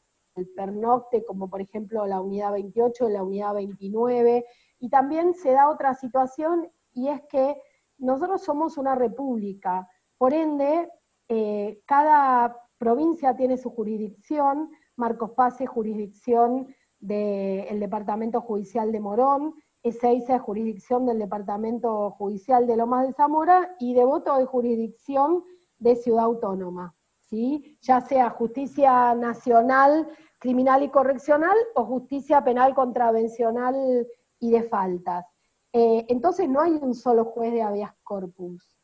el 0.42 0.50
pernocte, 0.50 1.24
como 1.24 1.50
por 1.50 1.62
ejemplo 1.62 2.06
la 2.06 2.22
unidad 2.22 2.54
28, 2.54 3.10
la 3.10 3.24
unidad 3.24 3.54
29, 3.54 4.46
y 4.80 4.90
también 4.90 5.34
se 5.34 5.52
da 5.52 5.70
otra 5.70 5.94
situación 5.94 6.70
y 6.94 7.08
es 7.08 7.22
que 7.30 7.56
nosotros 7.98 8.44
somos 8.44 8.78
una 8.78 8.96
república, 8.96 9.88
por 10.18 10.34
ende, 10.34 10.90
eh, 11.30 11.82
cada 11.86 12.58
provincia 12.78 13.36
tiene 13.36 13.58
su 13.58 13.70
jurisdicción, 13.70 14.72
Marcos 14.96 15.32
Paz 15.32 15.62
es 15.62 15.70
jurisdicción 15.70 16.68
del 17.00 17.80
Departamento 17.80 18.42
Judicial 18.42 18.92
de 18.92 19.00
Morón, 19.00 19.54
Ezeiza 19.84 20.36
es 20.36 20.42
jurisdicción 20.42 21.06
del 21.06 21.20
Departamento 21.20 22.12
Judicial 22.12 22.68
de 22.68 22.78
Lomas 22.78 23.08
de 23.08 23.14
Zamora 23.14 23.76
y 23.80 23.94
Devoto 23.94 24.38
es 24.38 24.48
jurisdicción 24.48 25.44
de 25.80 25.96
Ciudad 25.96 26.26
Autónoma 26.26 26.96
ya 27.82 28.02
sea 28.02 28.30
justicia 28.30 29.16
nacional, 29.16 30.08
criminal 30.42 30.82
y 30.82 30.90
correccional 30.90 31.56
o 31.76 31.86
justicia 31.86 32.44
penal 32.44 32.74
contravencional 32.74 34.08
y 34.40 34.52
de 34.52 34.64
faltas. 34.64 35.24
Eh, 35.72 36.08
entonces 36.10 36.50
no 36.50 36.60
hay 36.60 36.72
un 36.72 36.96
solo 36.96 37.26
juez 37.26 37.54
de 37.54 37.62
habeas 37.62 37.94
corpus. 38.02 38.76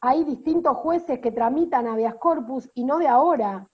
Hay 0.00 0.24
distintos 0.24 0.78
jueces 0.78 1.20
que 1.20 1.30
tramitan 1.30 1.86
habeas 1.86 2.14
corpus 2.14 2.70
y 2.74 2.84
no 2.84 2.98
de 2.98 3.06
ahora, 3.06 3.68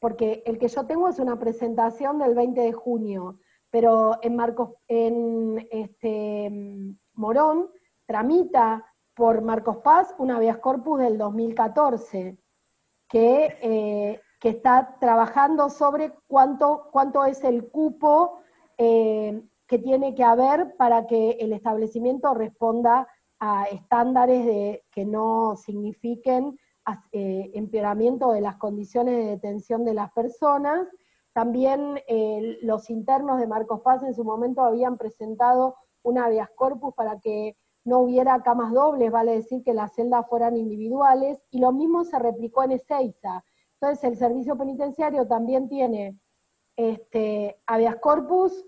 porque 0.00 0.42
el 0.44 0.58
que 0.58 0.66
yo 0.66 0.84
tengo 0.84 1.08
es 1.08 1.20
una 1.20 1.38
presentación 1.38 2.18
del 2.18 2.34
20 2.34 2.60
de 2.60 2.72
junio, 2.72 3.38
pero 3.70 4.18
en, 4.20 4.34
Marcos, 4.34 4.70
en 4.88 5.68
este, 5.70 6.50
Morón 7.12 7.70
tramita 8.06 8.84
por 9.14 9.40
Marcos 9.40 9.76
Paz 9.78 10.12
un 10.18 10.32
habeas 10.32 10.58
corpus 10.58 10.98
del 10.98 11.16
2014, 11.16 12.36
que, 13.08 13.56
eh, 13.62 14.20
que 14.44 14.50
está 14.50 14.98
trabajando 15.00 15.70
sobre 15.70 16.12
cuánto, 16.26 16.90
cuánto 16.92 17.24
es 17.24 17.42
el 17.44 17.66
cupo 17.70 18.40
eh, 18.76 19.42
que 19.66 19.78
tiene 19.78 20.14
que 20.14 20.22
haber 20.22 20.76
para 20.76 21.06
que 21.06 21.38
el 21.40 21.54
establecimiento 21.54 22.34
responda 22.34 23.08
a 23.40 23.64
estándares 23.64 24.44
de, 24.44 24.84
que 24.90 25.06
no 25.06 25.56
signifiquen 25.56 26.58
eh, 27.12 27.52
empeoramiento 27.54 28.32
de 28.32 28.42
las 28.42 28.56
condiciones 28.56 29.16
de 29.16 29.30
detención 29.30 29.82
de 29.82 29.94
las 29.94 30.12
personas. 30.12 30.88
También 31.32 31.98
los 32.60 32.90
internos 32.90 33.40
de 33.40 33.46
Marcos 33.46 33.80
Paz 33.80 34.02
en 34.02 34.12
su 34.12 34.24
momento 34.24 34.60
habían 34.60 34.98
presentado 34.98 35.76
un 36.02 36.18
habeas 36.18 36.50
corpus 36.50 36.92
para 36.94 37.18
que 37.18 37.56
no 37.82 38.00
hubiera 38.00 38.42
camas 38.42 38.74
dobles, 38.74 39.10
vale 39.10 39.36
decir 39.36 39.62
que 39.64 39.72
las 39.72 39.94
celdas 39.94 40.26
fueran 40.28 40.54
individuales, 40.54 41.42
y 41.50 41.60
lo 41.60 41.72
mismo 41.72 42.04
se 42.04 42.18
replicó 42.18 42.62
en 42.62 42.72
Ezeiza. 42.72 43.42
Entonces 43.84 44.12
el 44.12 44.16
servicio 44.16 44.56
penitenciario 44.56 45.26
también 45.26 45.68
tiene 45.68 46.18
este, 46.74 47.60
habeas 47.66 47.96
corpus 47.96 48.64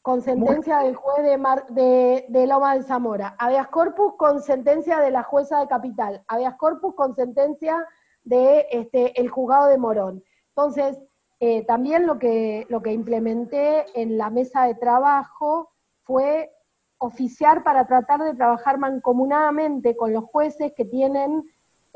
con 0.00 0.22
sentencia 0.22 0.78
del 0.78 0.94
juez 0.94 1.22
de, 1.68 2.24
de, 2.26 2.46
Loma 2.46 2.76
de 2.76 2.82
Zamora, 2.84 3.36
habeas 3.38 3.68
corpus 3.68 4.14
con 4.16 4.40
sentencia 4.40 5.00
de 5.00 5.10
la 5.10 5.22
jueza 5.22 5.60
de 5.60 5.68
Capital, 5.68 6.24
habeas 6.28 6.56
corpus 6.56 6.94
con 6.94 7.14
sentencia 7.14 7.86
de 8.22 8.66
este, 8.70 9.20
el 9.20 9.28
juzgado 9.28 9.66
de 9.66 9.76
Morón. 9.76 10.24
Entonces, 10.48 10.98
eh, 11.38 11.66
también 11.66 12.06
lo 12.06 12.18
que, 12.18 12.64
lo 12.70 12.80
que 12.80 12.92
implementé 12.94 13.84
en 14.00 14.16
la 14.16 14.30
mesa 14.30 14.64
de 14.64 14.76
trabajo 14.76 15.74
fue 16.04 16.50
oficiar 16.96 17.62
para 17.64 17.86
tratar 17.86 18.22
de 18.22 18.34
trabajar 18.34 18.78
mancomunadamente 18.78 19.94
con 19.94 20.14
los 20.14 20.24
jueces 20.24 20.72
que 20.74 20.86
tienen 20.86 21.44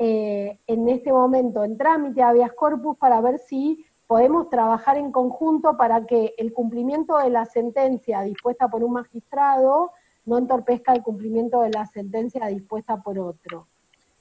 eh, 0.03 0.57
en 0.65 0.89
este 0.89 1.13
momento 1.13 1.63
en 1.63 1.77
trámite 1.77 2.23
habeas 2.23 2.53
corpus 2.53 2.97
para 2.97 3.21
ver 3.21 3.37
si 3.37 3.85
podemos 4.07 4.49
trabajar 4.49 4.97
en 4.97 5.11
conjunto 5.11 5.77
para 5.77 6.07
que 6.07 6.33
el 6.39 6.53
cumplimiento 6.53 7.19
de 7.19 7.29
la 7.29 7.45
sentencia 7.45 8.23
dispuesta 8.23 8.67
por 8.67 8.83
un 8.83 8.93
magistrado 8.93 9.91
no 10.25 10.39
entorpezca 10.39 10.93
el 10.93 11.03
cumplimiento 11.03 11.61
de 11.61 11.69
la 11.69 11.85
sentencia 11.85 12.47
dispuesta 12.47 13.03
por 13.03 13.19
otro. 13.19 13.67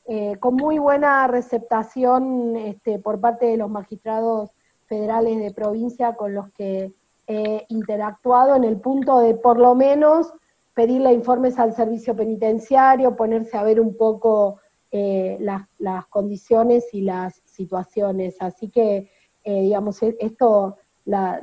Eh, 0.04 0.36
con 0.38 0.56
muy 0.56 0.78
buena 0.78 1.26
receptación 1.28 2.56
este, 2.56 2.98
por 2.98 3.18
parte 3.18 3.46
de 3.46 3.56
los 3.56 3.70
magistrados 3.70 4.50
federales 4.84 5.38
de 5.38 5.50
provincia 5.50 6.14
con 6.14 6.34
los 6.34 6.50
que 6.50 6.92
he 7.26 7.64
interactuado 7.70 8.54
en 8.54 8.64
el 8.64 8.78
punto 8.78 9.20
de 9.20 9.34
por 9.34 9.58
lo 9.58 9.74
menos 9.74 10.30
pedirle 10.74 11.14
informes 11.14 11.58
al 11.58 11.72
servicio 11.72 12.14
penitenciario, 12.14 13.16
ponerse 13.16 13.56
a 13.56 13.62
ver 13.62 13.80
un 13.80 13.96
poco 13.96 14.60
eh, 14.92 15.38
las, 15.40 16.06
condiciones 16.08 16.92
y 16.92 17.02
las 17.02 17.42
situaciones. 17.44 18.36
Así 18.40 18.70
que, 18.70 19.08
eh, 19.44 19.62
digamos, 19.62 20.02
e-, 20.02 20.16
esto, 20.20 20.76
la, 21.04 21.42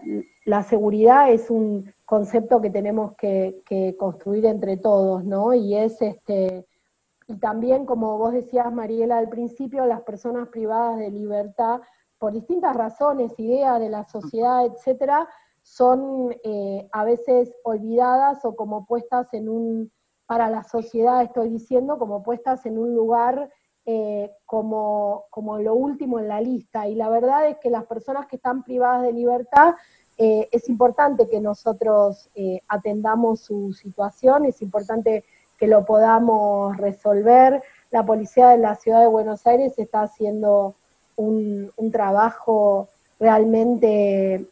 seguridad 0.63 1.31
es 1.31 1.49
un 1.49 1.93
concepto 2.05 2.61
que 2.61 2.69
tenemos 2.69 3.13
que, 3.15 3.95
construir 3.97 4.45
entre 4.45 4.77
todos, 4.77 5.23
¿no? 5.23 5.53
Y 5.53 5.75
es 5.75 6.01
este, 6.01 6.65
y 7.27 7.35
también, 7.37 7.85
como 7.85 8.17
vos 8.17 8.33
decías, 8.33 8.71
Mariela, 8.71 9.17
al 9.17 9.29
principio, 9.29 9.85
las 9.85 10.01
personas 10.01 10.47
privadas 10.49 10.97
de 10.97 11.11
libertad, 11.11 11.81
por 12.17 12.31
distintas 12.33 12.75
razones, 12.75 13.37
ideas 13.37 13.79
de 13.79 13.89
la 13.89 14.05
sociedad, 14.05 14.65
etcétera, 14.65 15.27
son 15.61 16.33
eh, 16.43 16.87
a 16.91 17.03
veces 17.03 17.53
olvidadas 17.63 18.43
o 18.45 18.55
como 18.55 18.85
puestas 18.85 19.33
en 19.33 19.49
un, 19.49 19.91
para 20.27 20.49
la 20.49 20.63
sociedad 20.63 21.23
estoy 21.23 21.49
diciendo, 21.49 21.97
como 21.97 22.21
puestas 22.21 22.65
en 22.65 22.77
un 22.77 22.93
lugar 22.93 23.49
eh, 23.85 24.29
como, 24.45 25.25
como 25.29 25.57
lo 25.59 25.73
último 25.73 26.19
en 26.19 26.27
la 26.27 26.41
lista. 26.41 26.87
Y 26.87 26.95
la 26.95 27.09
verdad 27.09 27.47
es 27.47 27.57
que 27.57 27.69
las 27.69 27.85
personas 27.85 28.27
que 28.27 28.35
están 28.35 28.63
privadas 28.63 29.03
de 29.03 29.13
libertad, 29.13 29.73
eh, 30.17 30.49
es 30.51 30.67
importante 30.67 31.27
que 31.29 31.39
nosotros 31.39 32.29
atendamos 32.67 33.41
su 33.41 33.71
situación, 33.73 34.45
es 34.45 34.61
importante 34.61 35.23
que 35.57 35.67
lo 35.67 35.85
podamos 35.85 36.77
resolver. 36.77 37.63
La 37.91 38.05
policía 38.05 38.49
de 38.49 38.57
la 38.57 38.75
ciudad 38.75 39.01
de 39.01 39.07
Buenos 39.07 39.45
Aires 39.47 39.73
está 39.77 40.03
haciendo 40.03 40.75
un, 41.17 41.91
trabajo 41.91 42.89
realmente 43.19 44.45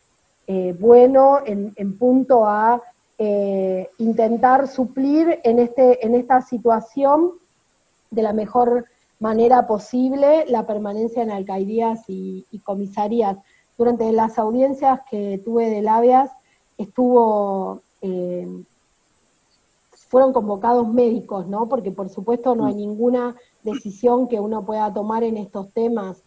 eh, 0.48 0.76
bueno 0.80 1.40
en, 1.46 1.98
punto 1.98 2.46
a 2.46 2.82
eh, 3.18 3.90
intentar 3.98 4.68
suplir 4.68 5.40
en, 5.46 5.60
este, 5.60 6.06
en 6.06 6.16
esta 6.16 6.42
situación 6.42 7.32
de 8.12 8.22
la 8.22 8.34
mejor 8.34 8.86
manera 9.20 9.68
posible 9.68 10.44
la 10.50 10.68
permanencia 10.68 11.24
en 11.24 11.32
alcaldías 11.32 12.04
y, 12.08 12.46
comisarías. 12.66 13.38
Durante 13.78 14.12
las 14.12 14.38
audiencias 14.38 15.00
que 15.10 15.42
tuve 15.46 15.70
de 15.70 15.82
Labias, 15.82 16.30
estuvo, 16.78 17.82
eh, 18.02 18.48
fueron 19.92 20.34
convocados 20.34 20.88
médicos, 20.88 21.48
¿no? 21.48 21.70
Porque 21.70 21.92
por 21.92 22.10
supuesto 22.10 22.54
no 22.54 22.66
hay 22.66 22.76
ninguna 22.76 23.36
decisión 23.64 24.28
que 24.28 24.42
uno 24.42 24.66
pueda 24.66 24.94
tomar 24.94 25.24
en 25.24 25.38
estos 25.38 25.72
temas, 25.72 26.22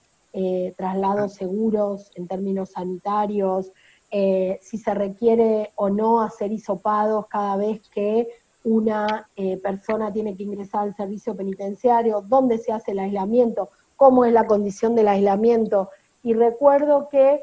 traslados 0.77 1.33
seguros 1.33 2.13
en 2.15 2.29
términos 2.29 2.71
sanitarios, 2.71 3.73
eh, 4.11 4.59
si 4.63 4.79
se 4.79 4.95
requiere 4.95 5.71
o 5.75 5.91
no 5.91 6.23
hacer 6.23 6.51
hisopados 6.51 7.27
cada 7.27 7.57
vez 7.57 7.87
que 7.91 8.29
una 8.65 9.29
eh, 9.37 9.59
persona 9.59 10.11
tiene 10.11 10.35
que 10.35 10.45
ingresar 10.45 10.83
al 10.85 10.97
servicio 10.97 11.37
penitenciario, 11.37 12.23
dónde 12.23 12.57
se 12.57 12.73
hace 12.73 12.93
el 12.93 13.01
aislamiento, 13.01 13.69
cómo 13.97 14.25
es 14.25 14.33
la 14.33 14.47
condición 14.47 14.95
del 14.95 15.09
aislamiento. 15.09 15.91
Y 16.23 16.33
recuerdo 16.33 17.09
que 17.11 17.43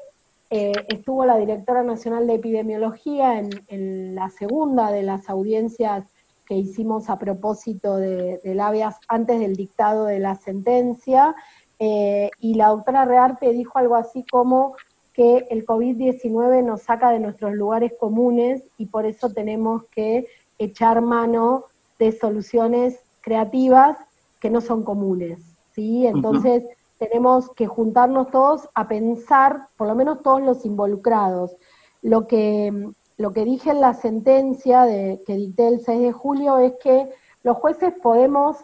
eh, 0.50 0.74
estuvo 0.88 1.24
la 1.26 1.38
directora 1.38 1.84
nacional 1.84 2.26
de 2.26 2.36
epidemiología 2.36 3.40
en, 3.68 4.16
la 4.16 4.32
segunda 4.32 4.92
de 4.92 5.04
las 5.04 5.30
audiencias 5.30 6.06
que 6.48 6.56
hicimos 6.56 7.10
a 7.10 7.20
propósito 7.20 7.98
de, 7.98 8.40
del 8.44 8.60
habeas 8.60 8.98
antes 9.08 9.40
del 9.40 9.56
dictado 9.56 10.06
de 10.06 10.20
la 10.20 10.36
sentencia, 10.36 11.36
y 11.78 12.54
la 12.54 12.70
doctora 12.70 13.04
Rearte 13.04 13.52
dijo 13.52 13.78
algo 13.78 13.96
así 13.96 14.24
como 14.32 14.76
que 15.16 15.48
el 15.50 15.66
COVID-19 15.66 16.62
nos 16.62 16.82
saca 16.82 17.10
de 17.10 17.22
nuestros 17.22 17.54
lugares 17.54 17.94
comunes 17.98 18.64
y 18.78 18.88
por 18.88 19.06
eso 19.06 19.30
tenemos 19.32 19.86
que 19.86 20.28
echar 20.60 21.02
mano 21.02 21.64
de 21.98 22.12
soluciones 22.12 23.00
creativas 23.22 23.98
que 24.42 24.50
no 24.50 24.60
son 24.60 24.84
comunes, 24.84 25.40
¿sí? 25.74 26.06
Entonces 26.06 26.64
tenemos 26.98 27.50
que 27.52 27.66
juntarnos 27.66 28.30
todos 28.30 28.68
a 28.76 28.90
pensar, 28.90 29.70
por 29.78 29.88
lo 29.88 29.96
menos 29.96 30.22
todos 30.22 30.42
los 30.42 30.66
involucrados. 30.66 31.56
Lo 32.02 32.28
que, 32.28 32.90
lo 33.18 33.32
que 33.32 33.46
dije 33.46 33.72
en 33.72 33.80
la 33.80 33.94
sentencia 33.94 34.84
de, 34.84 35.24
que 35.26 35.38
dicté 35.38 35.70
el 35.70 35.80
6 35.80 36.02
de 36.02 36.12
julio 36.12 36.58
es 36.58 36.74
que 36.84 37.10
los 37.42 37.56
jueces 37.58 37.94
podemos 38.04 38.58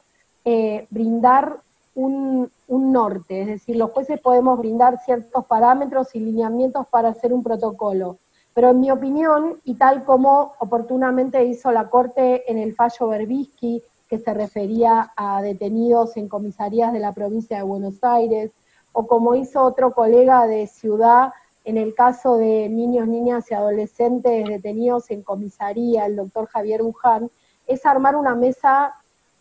eh, 0.43 0.85
brindar 0.89 1.61
un, 1.95 2.51
norte, 2.67 3.41
es 3.41 3.47
decir, 3.47 3.75
los 3.75 3.91
jueces 3.91 4.19
podemos 4.19 4.57
brindar 4.57 4.99
ciertos 5.03 5.45
parámetros 5.45 6.15
y 6.15 6.19
lineamientos 6.19 6.87
para 6.87 7.09
hacer 7.09 7.33
un 7.33 7.43
protocolo. 7.43 8.17
Pero 8.53 8.71
en 8.71 8.79
mi 8.79 8.91
opinión, 8.91 9.59
y 9.63 9.75
tal 9.75 10.03
como 10.03 10.53
oportunamente 10.59 11.43
hizo 11.45 11.71
la 11.71 11.89
Corte 11.89 12.49
en 12.51 12.57
el 12.57 12.73
fallo 12.73 13.07
Berbisky, 13.07 13.81
que 14.09 14.19
se 14.19 14.33
refería 14.33 15.11
a 15.15 15.41
detenidos 15.41 16.17
en 16.17 16.27
comisarías 16.27 16.91
de 16.91 16.99
la 16.99 17.13
provincia 17.13 17.57
de 17.57 17.63
Buenos 17.63 18.03
Aires, 18.03 18.51
o 18.93 19.07
como 19.07 19.35
hizo 19.35 19.61
otro 19.61 19.91
colega 19.93 20.47
de 20.47 20.67
Ciudad 20.67 21.31
en 21.63 21.77
el 21.77 21.93
caso 21.93 22.37
de 22.37 22.67
niños, 22.69 23.07
niñas 23.07 23.49
y 23.51 23.53
adolescentes 23.53 24.47
detenidos 24.47 25.11
en 25.11 25.21
comisaría, 25.21 26.05
el 26.05 26.15
doctor 26.15 26.47
Javier 26.47 26.81
Uján, 26.81 27.29
es 27.67 27.85
armar 27.85 28.15
una 28.15 28.35
mesa 28.35 28.95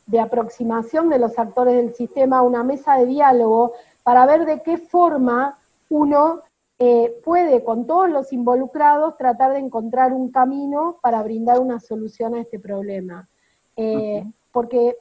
de 0.06 0.20
aproximación 0.20 1.08
de 1.08 1.18
los 1.18 1.38
actores 1.38 1.76
del 1.76 1.94
sistema, 1.94 2.42
una 2.42 2.64
mesa 2.64 2.96
de 2.96 3.06
diálogo 3.06 3.72
para 4.02 4.26
ver 4.26 4.44
de 4.44 4.62
qué 4.62 4.78
forma 4.78 5.58
uno 5.88 6.40
eh, 6.78 7.20
puede, 7.22 7.62
con 7.62 7.86
todos 7.86 8.08
los 8.08 8.32
involucrados, 8.32 9.16
tratar 9.18 9.52
de 9.52 9.58
encontrar 9.58 10.12
un 10.12 10.30
camino 10.30 10.98
para 11.02 11.22
brindar 11.22 11.60
una 11.60 11.78
solución 11.78 12.34
a 12.34 12.40
este 12.40 12.58
problema. 12.58 13.28
Eh, 13.76 14.24
porque, 14.50 14.96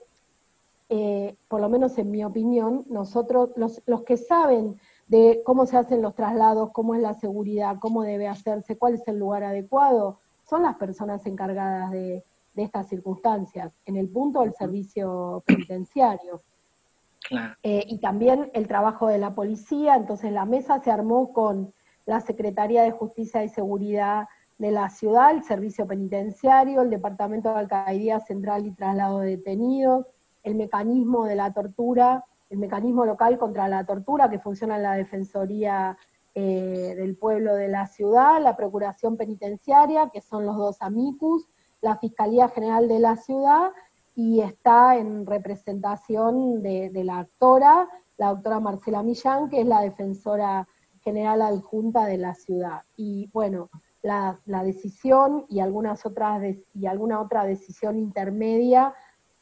eh, 0.89 1.35
por 1.47 1.61
lo 1.61 1.69
menos 1.69 1.97
en 1.97 2.11
mi 2.11 2.23
opinión, 2.23 2.83
nosotros, 2.89 3.51
los, 3.55 3.81
los 3.85 4.03
que 4.03 4.17
saben 4.17 4.77
de 5.07 5.41
cómo 5.45 5.65
se 5.65 5.77
hacen 5.77 6.01
los 6.01 6.15
traslados, 6.15 6.71
cómo 6.71 6.95
es 6.95 7.01
la 7.01 7.13
seguridad, 7.13 7.77
cómo 7.79 8.03
debe 8.03 8.27
hacerse, 8.27 8.77
cuál 8.77 8.95
es 8.95 9.07
el 9.07 9.17
lugar 9.17 9.43
adecuado, 9.43 10.19
son 10.47 10.63
las 10.63 10.75
personas 10.75 11.25
encargadas 11.25 11.91
de, 11.91 12.23
de 12.59 12.65
estas 12.65 12.89
circunstancias, 12.89 13.71
en 13.85 13.95
el 13.95 14.09
punto 14.09 14.41
del 14.41 14.53
servicio 14.53 15.41
penitenciario. 15.45 16.41
Eh, 17.63 17.85
y 17.87 17.99
también 17.99 18.51
el 18.53 18.67
trabajo 18.67 19.07
de 19.07 19.17
la 19.17 19.33
policía, 19.33 19.95
entonces 19.95 20.31
la 20.31 20.45
mesa 20.45 20.81
se 20.81 20.91
armó 20.91 21.31
con 21.31 21.73
la 22.05 22.19
Secretaría 22.19 22.83
de 22.83 22.91
Justicia 22.91 23.43
y 23.43 23.49
Seguridad 23.49 24.27
de 24.57 24.71
la 24.71 24.89
ciudad, 24.89 25.31
el 25.31 25.43
servicio 25.43 25.87
penitenciario, 25.87 26.81
el 26.81 26.89
Departamento 26.89 27.49
de 27.49 27.59
Alcaldía 27.59 28.19
Central 28.19 28.65
y 28.65 28.71
Traslado 28.71 29.19
de 29.19 29.37
Detenidos, 29.37 30.05
el 30.43 30.55
mecanismo 30.55 31.25
de 31.25 31.35
la 31.35 31.53
tortura, 31.53 32.25
el 32.49 32.57
mecanismo 32.57 33.05
local 33.05 33.37
contra 33.37 33.69
la 33.69 33.85
tortura 33.85 34.29
que 34.29 34.39
funciona 34.39 34.75
en 34.75 34.83
la 34.83 34.95
Defensoría 34.95 35.97
eh, 36.35 36.95
del 36.97 37.15
Pueblo 37.15 37.55
de 37.55 37.69
la 37.69 37.87
Ciudad, 37.87 38.41
la 38.41 38.57
Procuración 38.57 39.15
Penitenciaria, 39.15 40.09
que 40.11 40.19
son 40.19 40.45
los 40.45 40.57
dos 40.57 40.81
amicus, 40.81 41.47
la 41.81 41.97
Fiscalía 41.97 42.49
General 42.49 42.87
de 42.87 42.99
la 42.99 43.15
Ciudad, 43.15 43.71
y 44.19 44.41
está 44.41 44.97
en 44.97 45.25
representación 45.25 46.61
de, 46.61 46.91
la 47.05 47.19
actora, 47.19 47.87
la 48.17 48.29
doctora 48.33 48.59
Marcela 48.59 49.01
Millán, 49.01 49.49
que 49.49 49.61
es 49.61 49.65
la 49.65 49.79
defensora 49.79 50.67
general 50.99 51.41
adjunta 51.41 52.05
de 52.05 52.17
la 52.17 52.35
ciudad. 52.35 52.81
Y 52.97 53.29
bueno, 53.31 53.69
la, 54.01 54.37
decisión 54.45 55.45
y 55.47 55.61
algunas 55.61 56.05
otras 56.05 56.43
y 56.73 56.85
alguna 56.85 57.21
otra 57.21 57.45
decisión 57.45 57.97
intermedia 57.97 58.93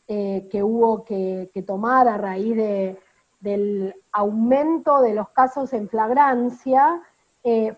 eh, 0.07 0.47
que 0.51 0.61
hubo 0.61 1.03
que, 1.03 1.49
tomar 1.65 2.07
a 2.07 2.17
raíz 2.17 2.55
de, 2.55 2.99
del 3.39 3.95
aumento 4.11 5.01
de 5.01 5.15
los 5.15 5.29
casos 5.29 5.73
en 5.73 5.89
flagrancia, 5.89 7.01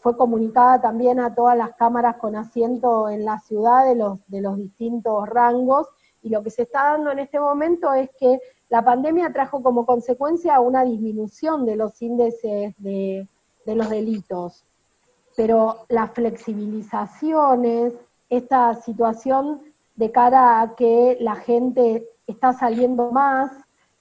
fue 0.01 0.17
comunicada 0.17 0.81
también 0.81 1.19
a 1.19 1.35
todas 1.35 1.57
las 1.57 1.75
cámaras 1.75 2.15
con 2.17 2.35
asiento 2.35 3.09
en 3.09 3.23
la 3.23 3.39
ciudad 3.39 3.85
de 3.85 3.95
los, 3.95 4.19
de 4.27 4.41
los 4.41 4.57
distintos 4.57 5.27
rangos, 5.29 5.87
y 6.21 6.29
lo 6.29 6.41
que 6.43 6.49
se 6.49 6.63
está 6.63 6.91
dando 6.91 7.11
en 7.11 7.19
este 7.19 7.39
momento 7.39 7.93
es 7.93 8.09
que 8.19 8.39
la 8.69 8.83
pandemia 8.83 9.31
trajo 9.31 9.61
como 9.63 9.85
consecuencia 9.85 10.59
una 10.59 10.83
disminución 10.83 11.65
de 11.65 11.75
los 11.75 12.01
índices 12.01 12.73
de, 12.77 13.27
de 13.65 13.75
los 13.75 13.89
delitos, 13.89 14.65
pero 15.35 15.85
las 15.87 16.11
flexibilizaciones, 16.11 17.93
esta 18.29 18.73
situación 18.75 19.61
de 19.95 20.11
cara 20.11 20.61
a 20.61 20.75
que 20.75 21.17
la 21.19 21.35
gente 21.35 22.07
está 22.27 22.53
saliendo 22.53 23.11
más, 23.11 23.51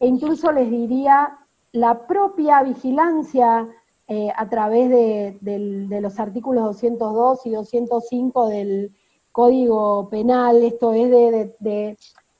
e 0.01 0.07
incluso 0.07 0.51
les 0.53 0.71
diría 0.71 1.39
la 1.73 2.07
propia 2.07 2.63
vigilancia 2.63 3.69
eh, 4.11 4.33
a 4.35 4.49
través 4.49 4.89
de, 4.89 6.01
los 6.01 6.19
artículos 6.19 6.65
202 6.65 7.45
y 7.45 7.51
205 7.51 8.49
del 8.49 8.97
Código 9.33 10.09
Penal, 10.09 10.63
esto 10.63 10.95
es 10.95 11.11
de, 11.11 11.97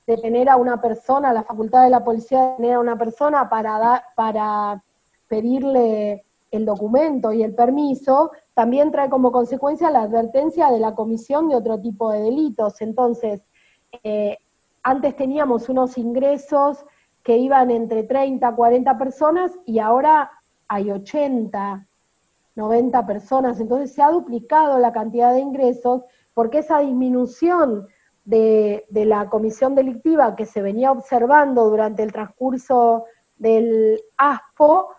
tener 0.07 0.49
a 0.49 0.57
una 0.57 0.81
persona, 0.81 1.31
la 1.35 1.43
facultad 1.43 1.85
de 1.85 1.91
la 1.91 2.03
policía 2.03 2.41
de 2.41 2.57
tener 2.57 2.73
a 2.73 2.81
una 2.81 2.97
persona 2.97 3.51
para, 3.51 4.03
para 4.17 4.83
pedirle 5.29 6.25
el 6.51 6.65
documento 6.65 7.35
y 7.35 7.43
el 7.43 7.55
permiso, 7.55 8.31
también 8.55 8.91
trae 8.91 9.11
como 9.11 9.31
consecuencia 9.31 9.91
la 9.91 10.05
advertencia 10.05 10.71
de 10.71 10.81
la 10.81 10.95
comisión 10.95 11.51
de 11.51 11.57
otro 11.57 11.79
tipo 11.79 12.11
de 12.11 12.23
delitos. 12.23 12.81
Entonces, 12.81 13.43
eh, 14.03 14.39
antes 14.83 15.15
teníamos 15.17 15.69
unos 15.69 15.99
ingresos 15.99 16.83
que 17.23 17.37
iban 17.37 17.71
entre 17.71 18.05
30, 18.05 18.57
40 18.57 18.97
personas 18.97 19.53
y 19.67 19.81
ahora 19.81 20.31
hay 20.69 20.91
80, 20.91 21.87
90 22.55 23.07
personas. 23.07 23.61
Entonces 23.61 23.93
se 23.95 24.03
ha 24.03 24.11
duplicado 24.11 24.79
la 24.79 24.93
cantidad 24.93 25.33
de 25.33 25.41
ingresos 25.41 26.03
porque 26.35 26.59
esa 26.59 26.81
disminución 26.81 27.89
de, 28.25 28.85
la 28.91 29.29
comisión 29.31 29.75
delictiva 29.75 30.37
que 30.37 30.45
se 30.45 30.61
venía 30.61 30.93
observando 30.93 31.71
durante 31.71 32.03
el 32.03 32.13
transcurso 32.13 33.05
del 33.39 34.01
ASPO 34.19 34.91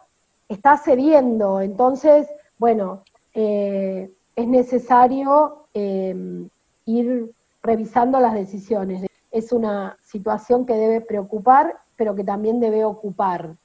está 0.47 0.77
cediendo. 0.77 1.61
Entonces, 1.61 2.27
bueno, 2.57 3.03
eh, 3.35 4.11
es 4.35 4.47
necesario 4.47 5.67
eh, 5.73 6.47
ir 6.85 7.31
revisando 7.61 8.19
las 8.19 8.33
decisiones. 8.33 9.05
Es 9.31 9.51
una 9.51 9.97
situación 10.01 10.65
que 10.65 10.73
debe 10.73 11.01
preocupar, 11.01 11.77
pero 11.95 12.15
que 12.15 12.23
también 12.23 12.59
debe 12.59 12.83
ocupar. 12.83 13.55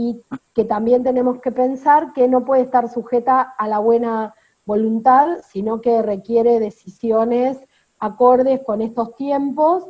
Y 0.00 0.22
que 0.54 0.64
también 0.64 1.02
tenemos 1.02 1.40
que 1.40 1.50
pensar 1.50 2.12
que 2.12 2.28
no 2.28 2.44
puede 2.44 2.62
estar 2.62 2.88
sujeta 2.88 3.40
a 3.40 3.66
la 3.66 3.80
buena 3.80 4.32
voluntad, 4.64 5.38
sino 5.50 5.80
que 5.80 6.02
requiere 6.02 6.60
decisiones 6.60 7.58
acordes 7.98 8.60
con 8.64 8.80
estos 8.80 9.16
tiempos, 9.16 9.88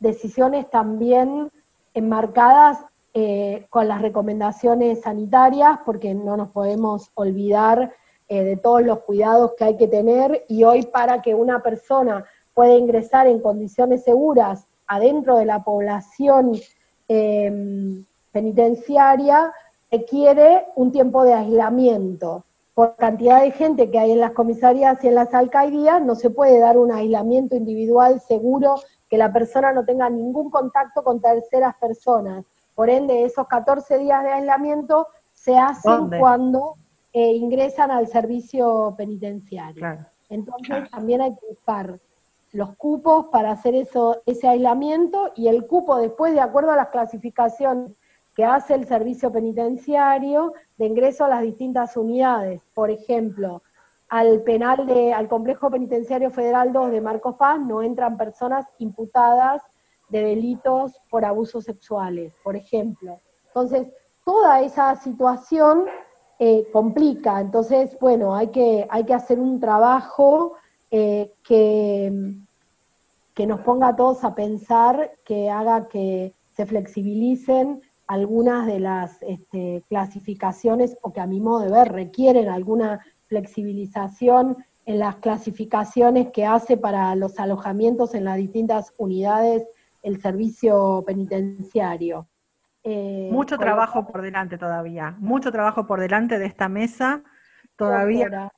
decisiones 0.00 0.70
también 0.70 1.50
enmarcadas 1.92 2.86
eh, 3.12 3.66
con 3.68 3.86
las 3.86 4.00
recomendaciones 4.00 5.02
sanitarias, 5.02 5.78
porque 5.84 6.14
no 6.14 6.38
nos 6.38 6.48
podemos 6.48 7.10
olvidar 7.12 7.92
eh, 8.28 8.44
de 8.44 8.56
todos 8.56 8.82
los 8.82 9.00
cuidados 9.00 9.52
que 9.58 9.64
hay 9.64 9.76
que 9.76 9.88
tener 9.88 10.46
y 10.48 10.64
hoy 10.64 10.86
para 10.86 11.20
que 11.20 11.34
una 11.34 11.62
persona 11.62 12.24
pueda 12.54 12.72
ingresar 12.72 13.26
en 13.26 13.40
condiciones 13.40 14.04
seguras 14.04 14.66
adentro 14.86 15.36
de 15.36 15.44
la 15.44 15.62
población 15.62 16.52
em, 17.08 18.06
penitenciaria, 18.34 19.52
requiere 19.90 20.66
un 20.74 20.90
tiempo 20.90 21.22
de 21.22 21.32
aislamiento. 21.32 22.44
Por 22.74 22.96
cantidad 22.96 23.40
de 23.40 23.52
gente 23.52 23.90
que 23.90 23.98
hay 24.00 24.10
en 24.10 24.20
las 24.20 24.32
comisarías 24.32 25.02
y 25.04 25.08
en 25.08 25.14
las 25.14 25.32
alcaldías, 25.32 26.02
no 26.02 26.16
se 26.16 26.30
puede 26.30 26.58
dar 26.58 26.76
un 26.76 26.90
aislamiento 26.90 27.54
individual 27.54 28.20
seguro 28.20 28.74
que 29.08 29.16
la 29.16 29.32
persona 29.32 29.72
no 29.72 29.84
tenga 29.84 30.10
ningún 30.10 30.50
contacto 30.50 31.04
con 31.04 31.20
terceras 31.20 31.76
personas. 31.76 32.44
Por 32.74 32.90
ende, 32.90 33.24
esos 33.24 33.46
14 33.46 33.98
días 33.98 34.24
de 34.24 34.30
aislamiento 34.30 35.06
se 35.32 35.56
hacen 35.56 36.10
cuando 36.18 36.74
eh, 37.12 37.34
ingresan 37.34 37.92
al 37.92 38.08
servicio 38.08 38.94
penitenciario. 38.98 39.96
Entonces 40.28 40.90
también 40.90 41.20
hay 41.20 41.36
que 41.36 41.46
buscar 41.50 42.00
los 42.50 42.74
cupos 42.76 43.26
para 43.26 43.52
hacer 43.52 43.76
eso, 43.76 44.22
ese 44.26 44.48
aislamiento 44.48 45.30
y 45.36 45.46
el 45.46 45.68
cupo 45.68 45.98
después, 45.98 46.34
de 46.34 46.40
acuerdo 46.40 46.72
a 46.72 46.76
las 46.76 46.88
clasificaciones 46.88 47.92
que 48.34 48.44
hace 48.44 48.74
el 48.74 48.86
servicio 48.86 49.30
penitenciario, 49.30 50.52
de 50.76 50.86
ingreso 50.86 51.24
a 51.24 51.28
las 51.28 51.42
distintas 51.42 51.96
unidades. 51.96 52.62
Por 52.74 52.90
ejemplo, 52.90 53.62
al 54.08 54.42
penal 54.42 54.86
de, 54.86 55.12
al 55.12 55.28
complejo 55.28 55.70
penitenciario 55.70 56.30
federal 56.30 56.72
2 56.72 56.90
de 56.90 57.00
Marcos 57.00 57.36
Paz 57.36 57.60
no 57.60 57.82
entran 57.82 58.16
personas 58.16 58.66
imputadas 58.78 59.62
de 60.08 60.22
delitos 60.22 61.00
por 61.10 61.24
abusos 61.24 61.64
sexuales, 61.64 62.32
por 62.42 62.56
ejemplo. 62.56 63.20
Entonces, 63.46 63.88
toda 64.24 64.60
esa 64.60 64.94
situación 64.96 65.86
eh, 66.38 66.68
complica. 66.72 67.40
Entonces, 67.40 67.96
bueno, 68.00 68.34
hay 68.34 68.48
que, 68.48 68.86
hay 68.90 69.04
que 69.04 69.14
hacer 69.14 69.38
un 69.38 69.60
trabajo 69.60 70.54
eh, 70.90 71.32
que, 71.42 72.36
que 73.32 73.46
nos 73.46 73.60
ponga 73.60 73.88
a 73.88 73.96
todos 73.96 74.24
a 74.24 74.34
pensar, 74.34 75.12
que 75.24 75.50
haga 75.50 75.88
que 75.88 76.34
se 76.52 76.66
flexibilicen 76.66 77.82
algunas 78.06 78.66
de 78.66 78.80
las 78.80 79.22
este, 79.22 79.82
clasificaciones 79.88 80.96
o 81.02 81.12
que 81.12 81.20
a 81.20 81.26
mi 81.26 81.40
modo 81.40 81.60
de 81.60 81.70
ver 81.70 81.92
requieren 81.92 82.48
alguna 82.48 83.00
flexibilización 83.26 84.56
en 84.86 84.98
las 84.98 85.16
clasificaciones 85.16 86.30
que 86.30 86.44
hace 86.44 86.76
para 86.76 87.14
los 87.16 87.38
alojamientos 87.38 88.14
en 88.14 88.24
las 88.24 88.36
distintas 88.36 88.92
unidades 88.98 89.66
el 90.02 90.20
servicio 90.20 91.02
penitenciario. 91.06 92.28
Eh, 92.82 93.30
mucho 93.32 93.56
trabajo 93.56 94.06
por 94.06 94.20
delante 94.20 94.58
todavía, 94.58 95.16
mucho 95.18 95.50
trabajo 95.50 95.86
por 95.86 96.00
delante 96.00 96.38
de 96.38 96.44
esta 96.44 96.68
mesa. 96.68 97.22
Todavía, 97.76 98.52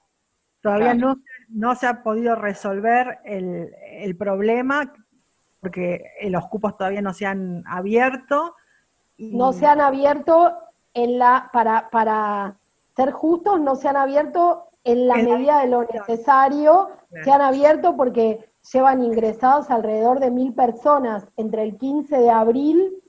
todavía 0.60 0.94
no, 0.94 1.16
no 1.48 1.76
se 1.76 1.86
ha 1.86 2.02
podido 2.02 2.34
resolver 2.34 3.20
el, 3.24 3.70
el 4.00 4.16
problema 4.16 4.92
porque 5.60 6.04
los 6.28 6.48
cupos 6.48 6.76
todavía 6.76 7.02
no 7.02 7.14
se 7.14 7.26
han 7.26 7.62
abierto. 7.66 8.55
No 9.18 9.52
se 9.52 9.66
han 9.66 9.80
abierto 9.80 10.52
en 10.94 11.18
la, 11.18 11.50
para, 11.52 11.88
para 11.90 12.56
ser 12.94 13.12
justos, 13.12 13.60
no 13.60 13.76
se 13.76 13.88
han 13.88 13.96
abierto 13.96 14.64
en 14.84 15.08
la 15.08 15.16
medida 15.16 15.60
de 15.60 15.68
lo 15.68 15.82
necesario, 15.82 16.88
se 17.24 17.30
han 17.30 17.40
abierto 17.40 17.96
porque 17.96 18.48
llevan 18.72 19.02
ingresados 19.02 19.70
alrededor 19.70 20.20
de 20.20 20.30
mil 20.30 20.54
personas 20.54 21.26
entre 21.36 21.62
el 21.62 21.76
15 21.76 22.18
de 22.18 22.30
abril 22.30 23.02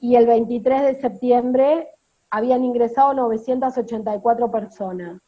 y 0.00 0.16
el 0.16 0.26
23 0.26 0.82
de 0.82 1.00
septiembre 1.00 1.88
habían 2.30 2.64
ingresado 2.64 3.14
984 3.14 4.50
personas. 4.50 5.20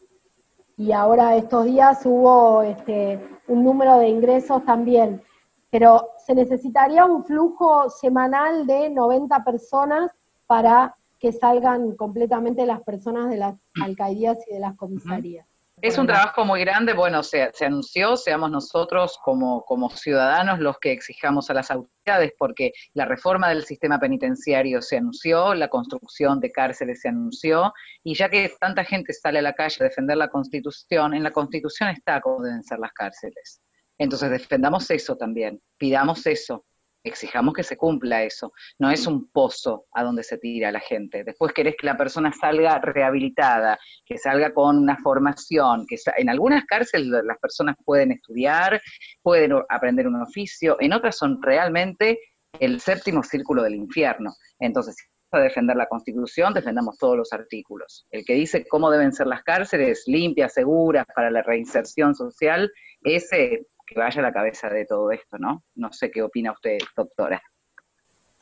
Y 0.77 0.93
ahora 0.93 1.37
estos 1.37 1.65
días 1.65 2.05
hubo 2.05 2.63
este, 2.63 3.21
un 3.49 3.65
número 3.65 3.97
de 3.99 4.09
ingresos 4.09 4.65
también. 4.65 5.23
Pero 5.71 6.11
se 6.19 6.35
necesitaría 6.35 7.05
un 7.05 7.25
flujo 7.25 7.89
semanal 7.89 8.67
de 8.67 8.91
90 8.91 9.45
personas 9.45 10.13
para 10.47 10.97
que 11.19 11.33
salgan 11.33 11.97
completamente 11.97 12.67
las 12.67 12.83
personas 12.83 13.31
de 13.31 13.37
las 13.37 13.55
alcaldías 13.83 14.39
y 14.49 14.55
de 14.55 14.61
las 14.61 14.77
comisarías. 14.77 15.47
Es 15.83 15.99
un 15.99 16.07
trabajo 16.07 16.47
muy 16.47 16.61
grande, 16.61 16.95
bueno, 16.95 17.23
se, 17.23 17.51
anunció, 17.61 18.17
seamos 18.17 18.51
nosotros 18.51 19.19
como, 19.23 19.63
como 19.67 19.91
ciudadanos 19.91 20.59
los 20.59 20.79
que 20.79 20.91
exijamos 20.91 21.51
a 21.51 21.55
las 21.55 21.71
autoridades, 21.71 22.33
porque 22.39 22.73
la 22.95 23.05
reforma 23.05 23.51
del 23.51 23.63
sistema 23.63 24.01
penitenciario 24.01 24.81
se 24.81 24.97
anunció, 24.97 25.53
la 25.53 25.69
construcción 25.69 26.41
de 26.41 26.51
cárceles 26.51 27.03
se 27.03 27.09
anunció, 27.09 27.75
y 28.03 28.15
ya 28.15 28.31
que 28.31 28.51
tanta 28.59 28.85
gente 28.85 29.13
sale 29.13 29.41
a 29.41 29.43
la 29.43 29.53
calle 29.53 29.77
a 29.81 29.85
defender 29.85 30.17
la 30.17 30.29
Constitución, 30.29 31.13
en 31.13 31.23
la 31.23 31.31
Constitución 31.31 31.91
está 31.91 32.23
cómo 32.23 32.43
deben 32.43 32.63
ser 32.63 32.79
las 32.79 32.93
cárceles. 32.95 33.61
Entonces 33.99 34.31
defendamos 34.31 34.91
eso 34.91 35.15
también, 35.17 35.61
pidamos 35.77 36.27
eso, 36.27 36.65
exijamos 37.09 37.55
que 37.55 37.63
se 37.63 37.77
cumpla 37.77 38.23
eso. 38.23 38.53
No 38.79 38.91
es 38.91 39.07
un 39.07 39.31
pozo 39.31 39.87
a 39.93 40.03
donde 40.03 40.23
se 40.23 40.39
tira 40.39 40.73
la 40.73 40.81
gente. 40.81 41.25
Después 41.25 41.53
querés 41.53 41.77
que 41.79 41.87
la 41.87 41.97
persona 41.97 42.33
salga 42.33 42.79
rehabilitada, 42.79 43.79
que 44.05 44.19
salga 44.19 44.53
con 44.53 44.79
una 44.79 44.97
formación, 44.99 45.87
que 45.89 45.97
en 46.17 46.29
algunas 46.29 46.65
cárceles 46.65 47.09
las 47.09 47.39
personas 47.39 47.77
pueden 47.85 48.13
estudiar, 48.13 48.81
pueden 49.23 49.53
aprender 49.69 50.07
un 50.07 50.21
oficio, 50.21 50.77
en 50.81 50.93
otras 50.93 51.17
son 51.17 51.43
realmente 51.43 52.19
el 52.59 52.81
séptimo 52.81 53.23
círculo 53.23 53.63
del 53.63 53.75
infierno. 53.75 54.35
Entonces, 54.59 54.97
a 55.33 55.41
defender 55.41 55.77
la 55.77 55.87
Constitución, 55.87 56.55
defendamos 56.55 56.99
todos 56.99 57.17
los 57.17 57.33
artículos. 57.33 58.07
El 58.11 58.25
que 58.25 58.35
dice 58.35 58.67
cómo 58.69 58.91
deben 58.91 59.13
ser 59.13 59.27
las 59.27 59.43
cárceles, 59.43 60.05
limpias, 60.07 60.55
seguras, 60.55 61.05
para 61.15 61.31
la 61.31 61.43
reinserción 61.43 62.15
social, 62.15 62.71
ese 63.03 63.67
que 63.87 63.99
vaya 63.99 64.21
a 64.21 64.23
la 64.23 64.33
cabeza 64.33 64.69
de 64.69 64.85
todo 64.85 65.11
esto, 65.11 65.39
¿no? 65.39 65.63
No 65.75 65.93
sé 65.93 66.11
qué 66.11 66.23
opina 66.23 66.53
usted, 66.53 66.79
doctora. 66.97 67.41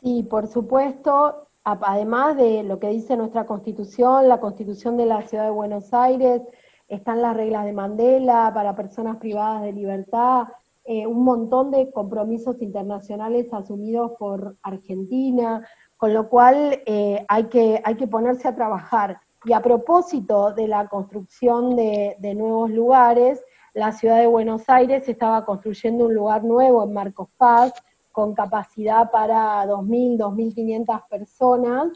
Sí, 0.01 0.23
por 0.23 0.47
supuesto, 0.47 1.49
además 1.65 2.37
de 2.37 2.63
lo 2.63 2.79
que 2.79 2.89
dice 2.89 3.17
nuestra 3.17 3.47
Constitución, 3.47 4.29
la 4.29 4.41
Constitución 4.41 4.97
de 4.97 5.07
la 5.07 5.23
Ciudad 5.23 5.45
de 5.45 5.51
Buenos 5.51 5.93
Aires, 5.93 6.43
están 6.89 7.23
las 7.23 7.37
reglas 7.37 7.65
de 7.65 7.73
Mandela 7.73 8.51
para 8.55 8.77
personas 8.77 9.17
privadas 9.17 9.63
de 9.63 9.73
libertad, 9.73 10.49
eh, 10.85 11.07
un 11.07 11.25
montón 11.25 11.71
de 11.71 11.91
compromisos 11.91 12.61
internacionales 12.61 13.47
asumidos 13.53 14.13
por 14.19 14.57
Argentina, 14.63 15.67
con 15.97 16.13
lo 16.13 16.29
cual 16.29 16.83
eh, 16.85 17.25
hay, 17.29 17.45
que, 17.45 17.81
hay 17.83 17.95
que 17.95 18.07
ponerse 18.07 18.49
a 18.49 18.55
trabajar. 18.55 19.19
Y 19.47 19.55
a 19.55 19.61
propósito 19.61 20.53
de 20.53 20.69
la 20.69 20.89
construcción 20.89 21.77
de, 21.77 22.17
de 22.19 22.35
nuevos 22.35 22.71
lugares, 22.71 23.43
la 23.75 23.91
ciudad 23.91 24.21
de 24.21 24.29
Buenos 24.29 24.63
Aires 24.69 25.09
estaba 25.09 25.45
construyendo 25.45 26.07
un 26.07 26.15
lugar 26.15 26.45
nuevo 26.45 26.85
en 26.85 26.93
Marcos 26.93 27.29
Paz, 27.37 27.73
con 28.13 28.33
capacidad 28.33 29.11
para 29.11 29.67
2.000, 29.67 30.17
2.500 30.19 31.09
personas, 31.09 31.89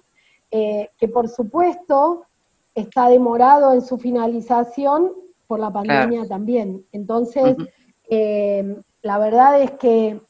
eh, 0.50 0.90
que 0.98 1.06
por 1.06 1.28
supuesto 1.28 2.24
está 2.74 3.08
demorado 3.08 3.72
en 3.72 3.82
su 3.82 3.96
finalización 3.96 5.12
por 5.46 5.60
la 5.60 5.72
pandemia 5.72 6.26
también. 6.26 6.84
Entonces, 6.90 7.56
eh, 8.10 8.82
la 9.02 9.18
verdad 9.18 9.62
es 9.62 9.70
que 9.72 10.20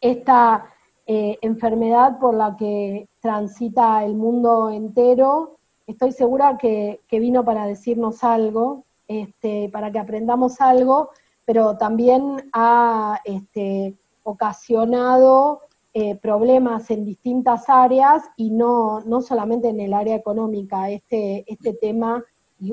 esta 0.00 0.64
eh, 1.06 1.38
enfermedad 1.42 2.18
por 2.18 2.34
la 2.34 2.56
que 2.56 3.10
transita 3.20 4.02
el 4.04 4.14
mundo 4.14 4.70
entero, 4.70 5.58
estoy 5.86 6.12
segura 6.12 6.56
que 6.56 6.98
vino 7.10 7.44
para 7.44 7.66
decirnos 7.66 8.24
algo, 8.24 8.84
este, 9.08 9.68
para 9.70 9.90
que 9.90 9.98
aprendamos 9.98 10.60
algo, 10.60 11.10
pero 11.44 11.76
también 11.76 12.50
ha 12.52 13.20
este, 13.24 13.94
ocasionado 14.22 15.60
eh, 15.92 16.16
problemas 16.16 16.90
en 16.90 17.04
distintas 17.04 17.68
áreas 17.68 18.24
y 18.36 18.50
no, 18.50 19.00
no 19.00 19.22
solamente 19.22 19.68
en 19.68 19.80
el 19.80 19.94
área 19.94 20.16
económica, 20.16 20.90
este, 20.90 21.44
este 21.46 21.74
tema 21.74 22.24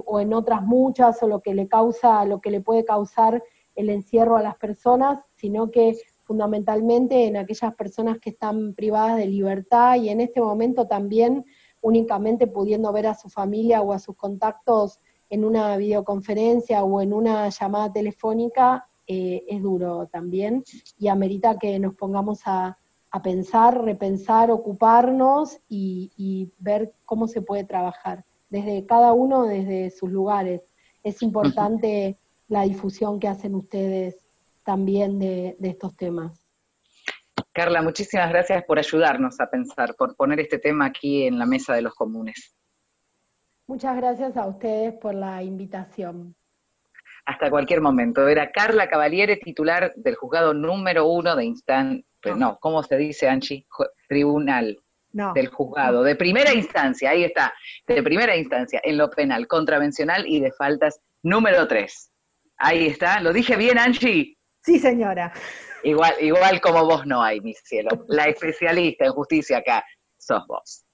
o 0.06 0.20
en 0.20 0.34
otras 0.34 0.64
muchas, 0.64 1.22
o 1.22 1.28
lo 1.28 1.42
que 1.42 1.54
le 1.54 1.68
causa, 1.68 2.24
lo 2.26 2.40
que 2.40 2.50
le 2.50 2.62
puede 2.62 2.86
causar 2.86 3.44
el 3.76 3.90
encierro 3.90 4.38
a 4.38 4.42
las 4.42 4.56
personas, 4.56 5.24
sino 5.36 5.70
que 5.70 5.98
fundamentalmente 6.24 7.26
en 7.26 7.38
aquellas 7.38 7.76
personas 7.76 8.18
que 8.20 8.30
están 8.30 8.74
privadas 8.74 9.18
de 9.18 9.28
libertad 9.28 9.96
y 9.96 10.10
en 10.10 10.22
este 10.22 10.40
momento 10.42 10.88
también 10.88 11.46
únicamente 11.82 12.48
pudiendo 12.48 12.92
ver 12.94 13.08
a 13.08 13.16
su 13.16 13.30
familia 13.30 13.82
o 13.82 13.92
a 13.92 14.00
sus 14.00 14.16
contactos 14.16 15.00
en 15.32 15.46
una 15.46 15.78
videoconferencia 15.78 16.84
o 16.84 17.02
en 17.02 17.14
una 17.14 17.48
llamada 17.50 17.92
telefónica 17.92 18.86
eh, 19.08 19.44
es 19.48 19.64
duro 19.64 20.08
también 20.12 20.64
y 21.00 21.08
amerita 21.08 21.58
que 21.58 21.80
nos 21.80 21.96
pongamos 21.96 22.42
a, 22.46 22.78
pensar, 23.24 23.84
repensar, 23.84 24.52
ocuparnos 24.52 25.60
y, 25.68 26.52
ver 26.60 26.94
cómo 27.06 27.28
se 27.28 27.42
puede 27.42 27.64
trabajar, 27.66 28.24
desde 28.50 28.86
cada 28.86 29.12
uno, 29.14 29.46
desde 29.46 29.90
sus 29.90 30.10
lugares. 30.10 30.62
Es 31.04 31.22
importante 31.22 32.18
la 32.48 32.64
difusión 32.64 33.20
que 33.20 33.28
hacen 33.28 33.56
ustedes 33.56 34.16
también 34.64 35.20
de 35.20 35.58
estos 35.62 35.96
temas. 35.96 36.42
Carla, 37.54 37.82
muchísimas 37.82 38.30
gracias 38.30 38.64
por 38.64 38.80
ayudarnos 38.80 39.42
a 39.42 39.50
pensar, 39.50 39.96
por 39.96 40.16
poner 40.16 40.40
este 40.40 40.58
tema 40.58 40.86
aquí 40.86 41.24
en 41.24 41.38
la 41.38 41.46
mesa 41.46 41.74
de 41.74 41.82
los 41.82 41.94
comunes. 41.94 42.56
Muchas 43.68 43.96
gracias 43.96 44.36
a 44.38 44.46
ustedes 44.48 44.94
por 44.94 45.14
la 45.14 45.42
invitación. 45.44 46.36
Hasta 47.26 47.50
cualquier 47.50 47.82
momento. 47.82 48.28
Era 48.28 48.52
Carla 48.52 48.90
Cavaliere, 48.90 49.38
titular 49.38 49.94
del 49.96 50.16
juzgado 50.16 50.54
número 50.54 51.08
uno 51.08 51.36
de 51.36 51.46
instancia, 51.46 52.06
pues 52.22 52.36
no. 52.36 52.58
¿cómo 52.60 52.84
se 52.84 52.98
dice, 52.98 53.30
Anchi? 53.30 53.66
Tribunal 54.08 54.78
del 55.12 55.48
juzgado, 55.48 56.04
de 56.04 56.16
primera 56.16 56.54
instancia, 56.54 57.10
ahí 57.10 57.24
está, 57.24 57.54
de 57.86 58.02
primera 58.02 58.36
instancia, 58.36 58.80
en 58.84 58.98
lo 58.98 59.10
penal, 59.10 59.48
contravencional 59.48 60.26
y 60.26 60.40
de 60.40 60.52
faltas 60.52 61.02
número 61.22 61.68
tres. 61.68 62.12
Ahí 62.58 62.88
está, 62.88 63.20
¿lo 63.20 63.34
dije 63.34 63.58
bien, 63.58 63.78
Angie? 63.78 64.38
Sí, 64.62 64.80
señora. 64.80 65.34
Igual, 65.84 66.14
igual 66.22 66.62
como 66.62 66.86
vos 66.86 67.06
no 67.06 67.22
hay, 67.22 67.42
mi 67.42 67.54
cielo. 67.54 68.06
La 68.08 68.26
especialista 68.26 69.06
en 69.06 69.12
justicia 69.12 69.58
acá 69.58 69.84
sos 70.18 70.46
vos. 70.48 70.86